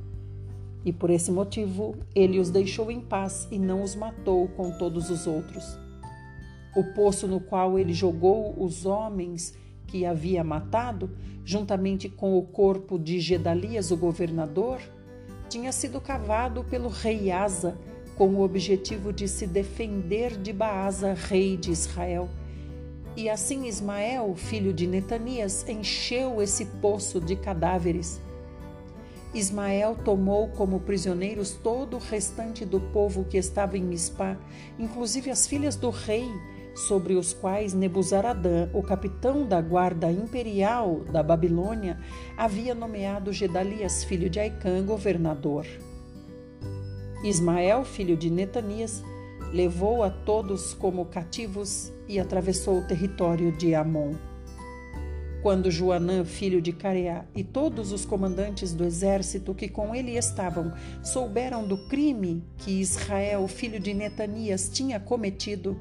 E 0.85 0.93
por 0.93 1.11
esse 1.11 1.33
motivo 1.33 1.97
ele 2.15 2.39
os 2.39 2.49
deixou 2.49 2.91
em 2.91 3.01
paz 3.01 3.49
e 3.51 3.59
não 3.59 3.83
os 3.83 3.97
matou 3.97 4.47
com 4.49 4.71
todos 4.79 5.11
os 5.11 5.27
outros. 5.27 5.77
O 6.77 6.85
poço 6.95 7.27
no 7.27 7.41
qual 7.41 7.77
ele 7.77 7.93
jogou 7.93 8.55
os 8.57 8.87
homens 8.87 9.53
que 9.89 10.07
havia 10.07 10.45
matado, 10.45 11.11
juntamente 11.45 12.09
com 12.09 12.39
o 12.39 12.43
corpo 12.43 12.97
de 12.97 13.19
Gedalias, 13.19 13.91
o 13.91 13.97
governador, 13.97 14.81
tinha 15.49 15.73
sido 15.73 16.01
cavado 16.01 16.63
pelo 16.63 16.89
rei 16.89 17.33
Asa, 17.33 17.77
com 18.17 18.29
o 18.37 18.43
objetivo 18.43 19.13
de 19.13 19.27
se 19.27 19.49
defender 19.49 20.37
de 20.37 20.53
Baasa, 20.53 21.13
rei 21.15 21.57
de 21.57 21.73
Israel 21.73 22.29
e 23.21 23.29
assim 23.29 23.67
Ismael, 23.67 24.35
filho 24.35 24.73
de 24.73 24.87
Netanias, 24.87 25.69
encheu 25.69 26.41
esse 26.41 26.65
poço 26.65 27.21
de 27.21 27.37
cadáveres. 27.37 28.19
Ismael 29.35 29.95
tomou 30.03 30.49
como 30.49 30.81
prisioneiros 30.81 31.51
todo 31.53 31.99
o 31.99 32.01
restante 32.01 32.65
do 32.65 32.81
povo 32.81 33.25
que 33.25 33.37
estava 33.37 33.77
em 33.77 33.83
Mispá, 33.83 34.39
inclusive 34.79 35.31
as 35.31 35.47
filhas 35.47 35.77
do 35.77 35.91
rei, 35.91 36.27
sobre 36.75 37.13
os 37.13 37.35
quais 37.35 37.75
Nebuzaradã, 37.75 38.71
o 38.73 38.83
capitão 38.83 39.47
da 39.47 39.61
guarda 39.61 40.11
imperial 40.11 41.01
da 41.13 41.23
Babilônia, 41.23 42.01
havia 42.39 42.75
nomeado 42.75 43.35
Gedalias, 43.35 44.03
filho 44.03 44.31
de 44.31 44.41
Aicã, 44.41 44.83
governador. 44.83 45.67
Ismael, 47.23 47.85
filho 47.85 48.17
de 48.17 48.31
Netanias, 48.31 49.05
levou 49.53 50.03
a 50.03 50.11
todos 50.11 50.75
como 50.75 51.05
cativos 51.07 51.93
e 52.09 52.19
atravessou 52.19 52.79
o 52.79 52.87
território 52.87 53.51
de 53.53 53.75
Amon. 53.75 54.15
Quando 55.43 55.71
Joanã, 55.71 56.25
filho 56.25 56.61
de 56.61 56.71
Careá, 56.71 57.25
e 57.35 57.43
todos 57.43 57.93
os 57.93 58.05
comandantes 58.05 58.75
do 58.75 58.85
exército 58.85 59.55
que 59.55 59.69
com 59.69 59.95
ele 59.95 60.17
estavam 60.17 60.73
souberam 61.03 61.67
do 61.67 61.79
crime 61.89 62.45
que 62.59 62.81
Israel, 62.81 63.49
filho 63.49 63.81
de 63.81 63.95
Netanias, 63.95 64.69
tinha 64.69 65.01
cometido, 65.01 65.81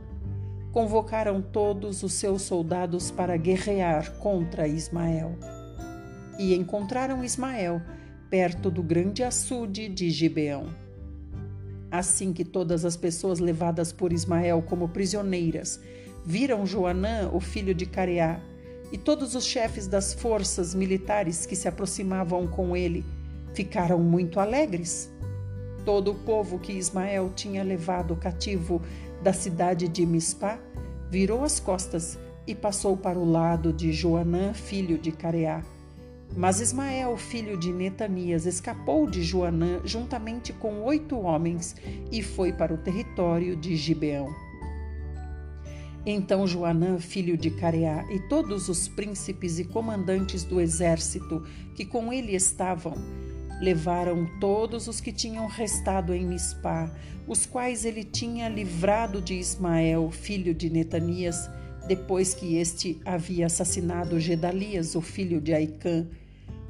convocaram 0.71 1.41
todos 1.41 2.03
os 2.03 2.13
seus 2.13 2.43
soldados 2.43 3.11
para 3.11 3.35
guerrear 3.35 4.13
contra 4.19 4.67
Ismael. 4.67 5.37
E 6.39 6.55
encontraram 6.55 7.23
Ismael 7.23 7.81
perto 8.29 8.71
do 8.71 8.81
grande 8.81 9.23
açude 9.23 9.89
de 9.89 10.09
Gibeão. 10.09 10.67
Assim 11.91 12.31
que 12.31 12.45
todas 12.45 12.85
as 12.85 12.95
pessoas 12.95 13.39
levadas 13.39 13.91
por 13.91 14.13
Ismael 14.13 14.61
como 14.61 14.89
prisioneiras 14.89 15.79
viram 16.25 16.65
Joanã, 16.65 17.29
o 17.33 17.39
filho 17.39 17.73
de 17.73 17.85
Careá, 17.85 18.39
e 18.91 18.97
todos 18.97 19.35
os 19.35 19.45
chefes 19.45 19.87
das 19.87 20.13
forças 20.13 20.73
militares 20.73 21.45
que 21.45 21.55
se 21.55 21.67
aproximavam 21.67 22.47
com 22.47 22.75
ele 22.75 23.05
ficaram 23.53 23.99
muito 23.99 24.39
alegres. 24.39 25.11
Todo 25.85 26.11
o 26.11 26.15
povo 26.15 26.59
que 26.59 26.73
Ismael 26.73 27.31
tinha 27.35 27.63
levado 27.63 28.15
cativo 28.15 28.81
da 29.23 29.33
cidade 29.33 29.87
de 29.87 30.05
Mispá 30.05 30.59
virou 31.09 31.43
as 31.43 31.59
costas 31.59 32.17
e 32.45 32.55
passou 32.55 32.95
para 32.97 33.17
o 33.17 33.29
lado 33.29 33.73
de 33.73 33.91
Joanã, 33.91 34.53
filho 34.53 34.97
de 34.97 35.11
Careá. 35.11 35.63
Mas 36.35 36.59
Ismael, 36.59 37.17
filho 37.17 37.57
de 37.57 37.71
Netanias, 37.73 38.45
escapou 38.45 39.09
de 39.09 39.23
Joanã 39.23 39.81
juntamente 39.83 40.53
com 40.53 40.83
oito 40.83 41.19
homens 41.19 41.75
e 42.11 42.21
foi 42.21 42.53
para 42.53 42.73
o 42.73 42.77
território 42.77 43.55
de 43.55 43.75
Gibeão. 43.75 44.27
Então 46.05 46.47
Joanã, 46.47 46.97
filho 46.97 47.37
de 47.37 47.49
Careá, 47.49 48.05
e 48.09 48.19
todos 48.19 48.69
os 48.69 48.87
príncipes 48.87 49.59
e 49.59 49.65
comandantes 49.65 50.43
do 50.43 50.61
exército 50.61 51.43
que 51.75 51.83
com 51.83 52.13
ele 52.13 52.35
estavam, 52.35 52.93
levaram 53.59 54.25
todos 54.39 54.87
os 54.87 55.01
que 55.01 55.11
tinham 55.11 55.45
restado 55.45 56.13
em 56.13 56.25
Mispá, 56.25 56.89
os 57.27 57.45
quais 57.45 57.83
ele 57.83 58.03
tinha 58.03 58.47
livrado 58.47 59.21
de 59.21 59.33
Ismael, 59.33 60.09
filho 60.09 60.53
de 60.53 60.69
Netanias, 60.69 61.49
depois 61.89 62.35
que 62.35 62.55
este 62.55 63.01
havia 63.03 63.47
assassinado 63.47 64.19
Gedalias, 64.19 64.93
o 64.93 65.01
filho 65.01 65.41
de 65.41 65.53
Aicã. 65.53 66.07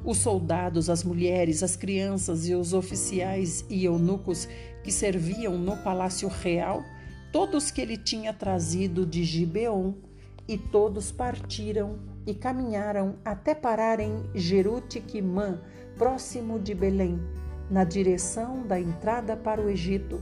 Os 0.02 0.16
soldados, 0.16 0.88
as 0.88 1.04
mulheres, 1.04 1.62
as 1.62 1.76
crianças 1.76 2.48
e 2.48 2.54
os 2.54 2.72
oficiais 2.72 3.62
e 3.68 3.84
eunucos 3.84 4.48
que 4.82 4.90
serviam 4.90 5.58
no 5.58 5.76
palácio 5.76 6.26
real 6.26 6.82
todos 7.30 7.70
que 7.70 7.80
ele 7.80 7.96
tinha 7.96 8.32
trazido 8.32 9.06
de 9.06 9.22
Gibeon, 9.22 9.92
e 10.48 10.58
todos 10.58 11.12
partiram 11.12 12.00
e 12.26 12.34
caminharam 12.34 13.16
até 13.24 13.54
parar 13.54 14.00
em 14.00 14.24
Jerutiquimã, 14.34 15.60
próximo 15.96 16.58
de 16.58 16.74
Belém, 16.74 17.20
na 17.70 17.84
direção 17.84 18.66
da 18.66 18.80
entrada 18.80 19.36
para 19.36 19.60
o 19.60 19.68
Egito. 19.68 20.20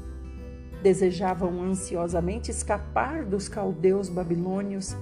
Desejavam 0.83 1.63
ansiosamente 1.63 2.51
escapar 2.51 3.25
dos 3.25 3.49
caldeus 3.49 4.09
babilônios. 4.09 4.97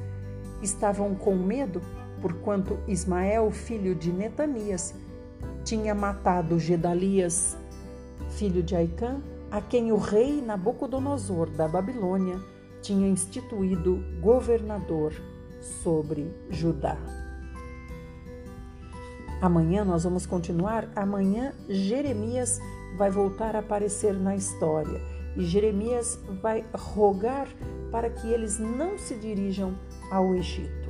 Estavam 0.63 1.15
com 1.15 1.37
medo, 1.37 1.83
porquanto 2.21 2.79
Ismael, 2.89 3.51
filho 3.51 3.95
de 3.95 4.11
Netanias, 4.11 4.95
tinha 5.65 5.95
matado 5.95 6.59
Gedalias, 6.59 7.57
filho 8.31 8.63
de 8.63 8.75
Aicã, 8.75 9.21
a 9.51 9.61
quem 9.61 9.93
o 9.93 9.97
rei 9.97 10.41
Nabucodonosor 10.41 11.51
da 11.51 11.69
Babilônia 11.69 12.39
tinha 12.81 13.09
instituído 13.09 14.03
governador 14.21 15.13
sobre 15.83 16.33
Judá. 16.51 16.97
Amanhã 19.41 19.85
nós 19.85 20.05
vamos 20.05 20.25
continuar. 20.25 20.89
Amanhã 20.97 21.53
Jeremias 21.69 22.59
vai 22.97 23.11
voltar 23.11 23.55
a 23.55 23.59
aparecer 23.59 24.15
na 24.15 24.35
história 24.35 25.16
e 25.37 25.45
Jeremias 25.45 26.19
vai 26.43 26.65
rogar 26.75 27.49
para 27.91 28.11
que 28.11 28.29
eles 28.29 28.59
não 28.59 28.99
se 28.99 29.15
dirijam 29.17 29.75
ao 30.11 30.35
Egito. 30.35 30.87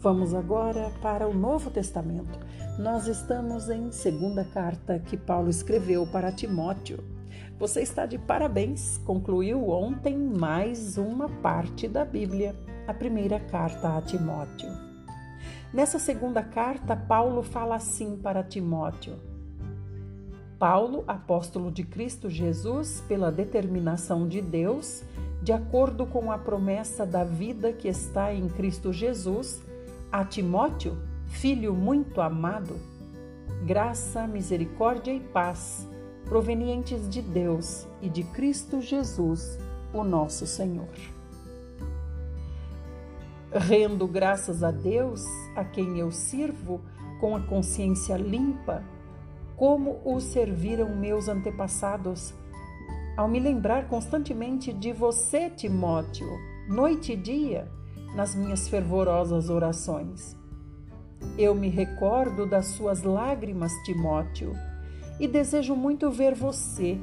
Vamos 0.00 0.32
agora 0.32 0.92
para 1.02 1.26
o 1.26 1.34
Novo 1.34 1.70
Testamento. 1.70 2.38
Nós 2.78 3.08
estamos 3.08 3.68
em 3.68 3.90
segunda 3.90 4.44
carta 4.44 5.00
que 5.00 5.16
Paulo 5.16 5.50
escreveu 5.50 6.06
para 6.06 6.30
Timóteo. 6.30 7.02
Você 7.58 7.82
está 7.82 8.06
de 8.06 8.16
parabéns, 8.16 8.98
concluiu 8.98 9.68
ontem 9.68 10.16
mais 10.16 10.96
uma 10.96 11.28
parte 11.28 11.88
da 11.88 12.04
Bíblia, 12.04 12.54
a 12.86 12.94
primeira 12.94 13.40
carta 13.40 13.96
a 13.96 14.00
Timóteo. 14.00 14.70
Nessa 15.74 15.98
segunda 15.98 16.42
carta, 16.42 16.96
Paulo 16.96 17.42
fala 17.42 17.74
assim 17.74 18.16
para 18.16 18.44
Timóteo: 18.44 19.18
Paulo, 20.58 21.04
apóstolo 21.06 21.70
de 21.70 21.84
Cristo 21.84 22.28
Jesus, 22.28 23.02
pela 23.06 23.30
determinação 23.30 24.26
de 24.26 24.40
Deus, 24.40 25.04
de 25.40 25.52
acordo 25.52 26.04
com 26.04 26.32
a 26.32 26.38
promessa 26.38 27.06
da 27.06 27.22
vida 27.22 27.72
que 27.72 27.86
está 27.86 28.34
em 28.34 28.48
Cristo 28.48 28.92
Jesus, 28.92 29.62
a 30.10 30.24
Timóteo, 30.24 30.98
filho 31.26 31.72
muito 31.74 32.20
amado, 32.20 32.76
graça, 33.64 34.26
misericórdia 34.26 35.12
e 35.12 35.20
paz 35.20 35.86
provenientes 36.28 37.08
de 37.08 37.22
Deus 37.22 37.86
e 38.02 38.08
de 38.08 38.22
Cristo 38.22 38.82
Jesus, 38.82 39.58
o 39.94 40.04
nosso 40.04 40.46
Senhor. 40.46 40.88
Rendo 43.50 44.06
graças 44.06 44.62
a 44.62 44.70
Deus, 44.70 45.24
a 45.56 45.64
quem 45.64 45.98
eu 45.98 46.10
sirvo 46.12 46.82
com 47.18 47.34
a 47.34 47.40
consciência 47.40 48.16
limpa, 48.16 48.84
como 49.58 50.00
o 50.04 50.20
serviram 50.20 50.94
meus 50.96 51.28
antepassados, 51.28 52.32
ao 53.16 53.28
me 53.28 53.40
lembrar 53.40 53.88
constantemente 53.88 54.72
de 54.72 54.92
você, 54.92 55.50
Timóteo, 55.50 56.28
noite 56.68 57.12
e 57.12 57.16
dia, 57.16 57.68
nas 58.14 58.34
minhas 58.34 58.68
fervorosas 58.68 59.50
orações 59.50 60.38
eu 61.36 61.54
me 61.54 61.68
recordo 61.68 62.46
das 62.46 62.66
suas 62.66 63.02
lágrimas, 63.02 63.72
Timóteo, 63.84 64.52
e 65.18 65.26
desejo 65.26 65.74
muito 65.74 66.10
ver 66.10 66.34
você, 66.34 66.98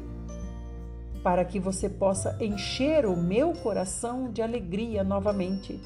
para 1.24 1.44
que 1.44 1.60
você 1.60 1.90
possa 1.90 2.38
encher 2.44 3.06
o 3.06 3.16
meu 3.16 3.54
coração 3.54 4.32
de 4.32 4.42
alegria 4.42 5.04
novamente. 5.04 5.80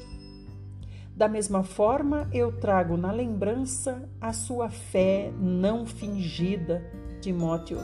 Da 1.20 1.28
mesma 1.28 1.62
forma, 1.62 2.30
eu 2.32 2.50
trago 2.50 2.96
na 2.96 3.12
lembrança 3.12 4.08
a 4.18 4.32
sua 4.32 4.70
fé 4.70 5.30
não 5.38 5.84
fingida, 5.84 6.82
Timóteo, 7.20 7.76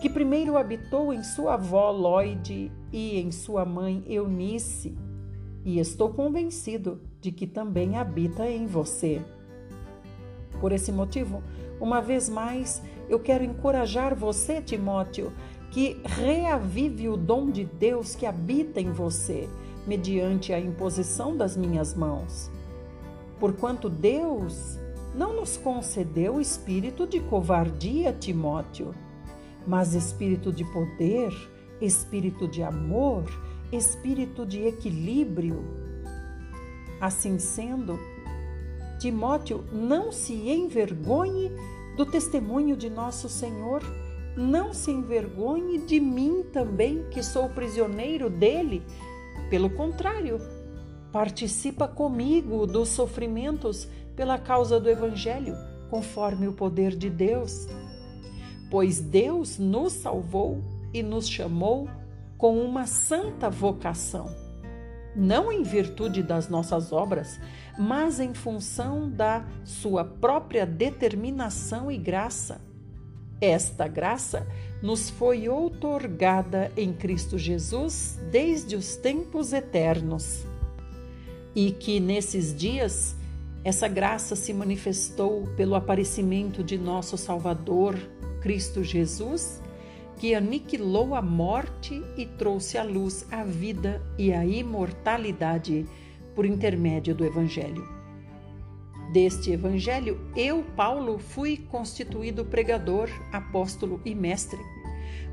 que 0.00 0.08
primeiro 0.08 0.56
habitou 0.56 1.12
em 1.12 1.20
sua 1.24 1.54
avó 1.54 1.90
Lloyd 1.90 2.70
e 2.92 3.18
em 3.18 3.32
sua 3.32 3.64
mãe 3.64 4.04
Eunice, 4.06 4.96
e 5.64 5.80
estou 5.80 6.10
convencido 6.10 7.00
de 7.20 7.32
que 7.32 7.44
também 7.44 7.96
habita 7.96 8.48
em 8.48 8.68
você. 8.68 9.20
Por 10.60 10.70
esse 10.70 10.92
motivo, 10.92 11.42
uma 11.80 12.00
vez 12.00 12.28
mais, 12.28 12.80
eu 13.08 13.18
quero 13.18 13.42
encorajar 13.42 14.14
você, 14.14 14.62
Timóteo, 14.62 15.32
que 15.72 16.00
reavive 16.04 17.08
o 17.08 17.16
dom 17.16 17.50
de 17.50 17.64
Deus 17.64 18.14
que 18.14 18.26
habita 18.26 18.80
em 18.80 18.92
você, 18.92 19.48
mediante 19.88 20.52
a 20.52 20.60
imposição 20.60 21.36
das 21.36 21.56
minhas 21.56 21.92
mãos. 21.92 22.54
Porquanto 23.38 23.88
Deus 23.88 24.78
não 25.14 25.34
nos 25.34 25.56
concedeu 25.56 26.40
espírito 26.40 27.06
de 27.06 27.20
covardia, 27.20 28.12
Timóteo, 28.12 28.94
mas 29.66 29.94
espírito 29.94 30.52
de 30.52 30.64
poder, 30.64 31.32
espírito 31.80 32.46
de 32.48 32.62
amor, 32.62 33.24
espírito 33.72 34.46
de 34.46 34.62
equilíbrio. 34.66 35.64
Assim 37.00 37.38
sendo, 37.38 37.98
Timóteo, 38.98 39.64
não 39.72 40.10
se 40.10 40.34
envergonhe 40.34 41.50
do 41.96 42.06
testemunho 42.06 42.76
de 42.76 42.88
nosso 42.88 43.28
Senhor, 43.28 43.82
não 44.36 44.72
se 44.72 44.90
envergonhe 44.90 45.78
de 45.78 45.98
mim 45.98 46.44
também, 46.52 47.04
que 47.10 47.22
sou 47.22 47.48
prisioneiro 47.48 48.28
dele. 48.28 48.82
Pelo 49.48 49.70
contrário, 49.70 50.38
participa 51.16 51.88
comigo 51.88 52.66
dos 52.66 52.90
sofrimentos 52.90 53.88
pela 54.14 54.36
causa 54.36 54.78
do 54.78 54.90
Evangelho, 54.90 55.56
conforme 55.88 56.46
o 56.46 56.52
poder 56.52 56.94
de 56.94 57.08
Deus. 57.08 57.66
Pois 58.70 59.00
Deus 59.00 59.58
nos 59.58 59.94
salvou 59.94 60.62
e 60.92 61.02
nos 61.02 61.26
chamou 61.26 61.88
com 62.36 62.60
uma 62.60 62.86
santa 62.86 63.48
vocação 63.48 64.26
não 65.18 65.50
em 65.50 65.62
virtude 65.62 66.22
das 66.22 66.50
nossas 66.50 66.92
obras, 66.92 67.40
mas 67.78 68.20
em 68.20 68.34
função 68.34 69.08
da 69.08 69.46
sua 69.64 70.04
própria 70.04 70.66
determinação 70.66 71.90
e 71.90 71.96
graça. 71.96 72.60
Esta 73.40 73.88
graça 73.88 74.46
nos 74.82 75.08
foi 75.08 75.48
outorgada 75.48 76.70
em 76.76 76.92
Cristo 76.92 77.38
Jesus 77.38 78.20
desde 78.30 78.76
os 78.76 78.96
tempos 78.96 79.54
eternos. 79.54 80.44
E 81.56 81.70
que 81.72 81.98
nesses 81.98 82.54
dias 82.54 83.16
essa 83.64 83.88
graça 83.88 84.36
se 84.36 84.52
manifestou 84.52 85.44
pelo 85.56 85.74
aparecimento 85.74 86.62
de 86.62 86.76
nosso 86.76 87.16
Salvador, 87.16 87.96
Cristo 88.42 88.84
Jesus, 88.84 89.60
que 90.18 90.34
aniquilou 90.34 91.14
a 91.14 91.22
morte 91.22 92.00
e 92.16 92.26
trouxe 92.26 92.76
à 92.78 92.84
luz 92.84 93.26
a 93.30 93.42
vida 93.42 94.00
e 94.18 94.32
a 94.32 94.44
imortalidade 94.44 95.86
por 96.34 96.44
intermédio 96.44 97.14
do 97.14 97.24
Evangelho. 97.24 97.88
Deste 99.12 99.50
Evangelho, 99.50 100.20
eu, 100.36 100.62
Paulo, 100.76 101.18
fui 101.18 101.56
constituído 101.56 102.44
pregador, 102.44 103.08
apóstolo 103.32 104.00
e 104.04 104.14
mestre. 104.14 104.60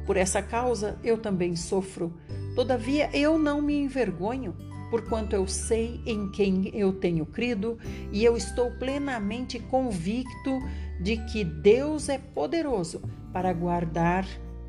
Por 0.05 0.15
essa 0.15 0.41
causa 0.41 0.97
eu 1.03 1.17
também 1.17 1.55
sofro, 1.55 2.13
todavia 2.55 3.09
eu 3.13 3.37
não 3.37 3.61
me 3.61 3.75
envergonho, 3.75 4.55
porquanto 4.93 5.35
eu 5.35 5.47
sei 5.47 5.99
em 6.05 6.29
quem 6.29 6.69
eu 6.71 6.93
tenho 6.93 7.25
crido 7.25 7.79
e 8.11 8.23
eu 8.23 8.37
estou 8.37 8.69
plenamente 8.69 9.57
convicto 9.57 10.59
de 11.01 11.17
que 11.17 11.43
Deus 11.43 12.09
é 12.09 12.19
poderoso 12.19 13.01
para 13.33 13.51
guardar 13.53 14.27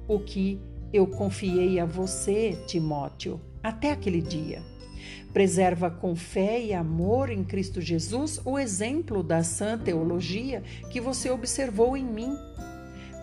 o 0.08 0.18
que 0.18 0.58
eu 0.94 1.06
confiei 1.06 1.78
a 1.78 1.84
você, 1.84 2.56
Timóteo, 2.66 3.38
até 3.62 3.92
aquele 3.92 4.22
dia. 4.22 4.62
Preserva 5.30 5.90
com 5.90 6.16
fé 6.16 6.58
e 6.58 6.72
amor 6.72 7.28
em 7.28 7.44
Cristo 7.44 7.82
Jesus 7.82 8.40
o 8.46 8.58
exemplo 8.58 9.22
da 9.22 9.42
sã 9.42 9.76
teologia 9.76 10.62
que 10.90 11.02
você 11.02 11.28
observou 11.28 11.98
em 11.98 12.04
mim. 12.04 12.34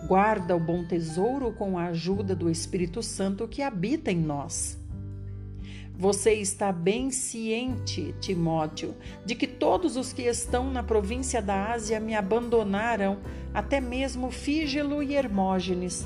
Guarda 0.06 0.54
o 0.54 0.60
bom 0.60 0.86
tesouro 0.86 1.52
com 1.52 1.76
a 1.76 1.86
ajuda 1.86 2.32
do 2.36 2.48
Espírito 2.48 3.02
Santo 3.02 3.48
que 3.48 3.60
habita 3.60 4.12
em 4.12 4.20
nós. 4.20 4.80
Você 6.02 6.32
está 6.32 6.72
bem 6.72 7.12
ciente, 7.12 8.12
Timóteo, 8.20 8.92
de 9.24 9.36
que 9.36 9.46
todos 9.46 9.96
os 9.96 10.12
que 10.12 10.22
estão 10.22 10.68
na 10.68 10.82
província 10.82 11.40
da 11.40 11.70
Ásia 11.70 12.00
me 12.00 12.12
abandonaram, 12.12 13.18
até 13.54 13.80
mesmo 13.80 14.28
Fígelo 14.28 15.00
e 15.00 15.14
Hermógenes 15.14 16.04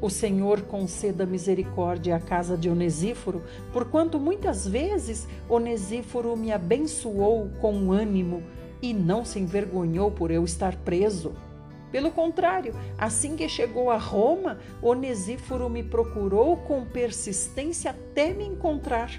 o 0.00 0.08
Senhor 0.08 0.60
conceda 0.62 1.26
misericórdia 1.26 2.14
à 2.14 2.20
casa 2.20 2.56
de 2.56 2.70
Onesíforo, 2.70 3.42
porquanto 3.72 4.20
muitas 4.20 4.68
vezes 4.68 5.26
Onesíforo 5.48 6.36
me 6.36 6.52
abençoou 6.52 7.50
com 7.60 7.90
ânimo 7.90 8.40
e 8.80 8.94
não 8.94 9.24
se 9.24 9.40
envergonhou 9.40 10.12
por 10.12 10.30
eu 10.30 10.44
estar 10.44 10.76
preso. 10.76 11.34
Pelo 11.96 12.10
contrário, 12.10 12.74
assim 12.98 13.36
que 13.36 13.48
chegou 13.48 13.90
a 13.90 13.96
Roma, 13.96 14.58
Onesíforo 14.82 15.70
me 15.70 15.82
procurou 15.82 16.58
com 16.58 16.84
persistência 16.84 17.90
até 17.90 18.34
me 18.34 18.44
encontrar. 18.44 19.10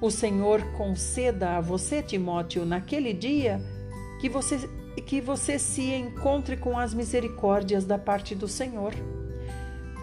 O 0.00 0.10
Senhor 0.10 0.62
conceda 0.78 1.58
a 1.58 1.60
você, 1.60 2.02
Timóteo, 2.02 2.64
naquele 2.64 3.12
dia, 3.12 3.60
que 4.18 4.30
você, 4.30 4.66
que 5.04 5.20
você 5.20 5.58
se 5.58 5.92
encontre 5.92 6.56
com 6.56 6.78
as 6.78 6.94
misericórdias 6.94 7.84
da 7.84 7.98
parte 7.98 8.34
do 8.34 8.48
Senhor. 8.48 8.94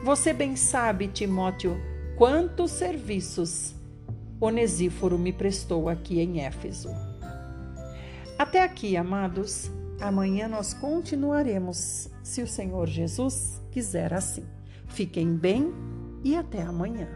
Você 0.03 0.33
bem 0.33 0.55
sabe, 0.55 1.07
Timóteo, 1.07 1.81
quantos 2.15 2.69
serviços 2.69 3.73
Onesíforo 4.39 5.17
me 5.17 5.33
prestou 5.33 5.89
aqui 5.89 6.19
em 6.19 6.41
Éfeso. 6.41 6.91
Até 8.37 8.61
aqui, 8.61 8.95
amados. 8.95 9.78
Amanhã 10.01 10.47
nós 10.47 10.73
continuaremos, 10.73 12.09
se 12.23 12.41
o 12.41 12.47
Senhor 12.47 12.87
Jesus 12.87 13.61
quiser 13.71 14.13
assim. 14.13 14.45
Fiquem 14.87 15.35
bem 15.35 15.73
e 16.23 16.35
até 16.35 16.61
amanhã. 16.61 17.07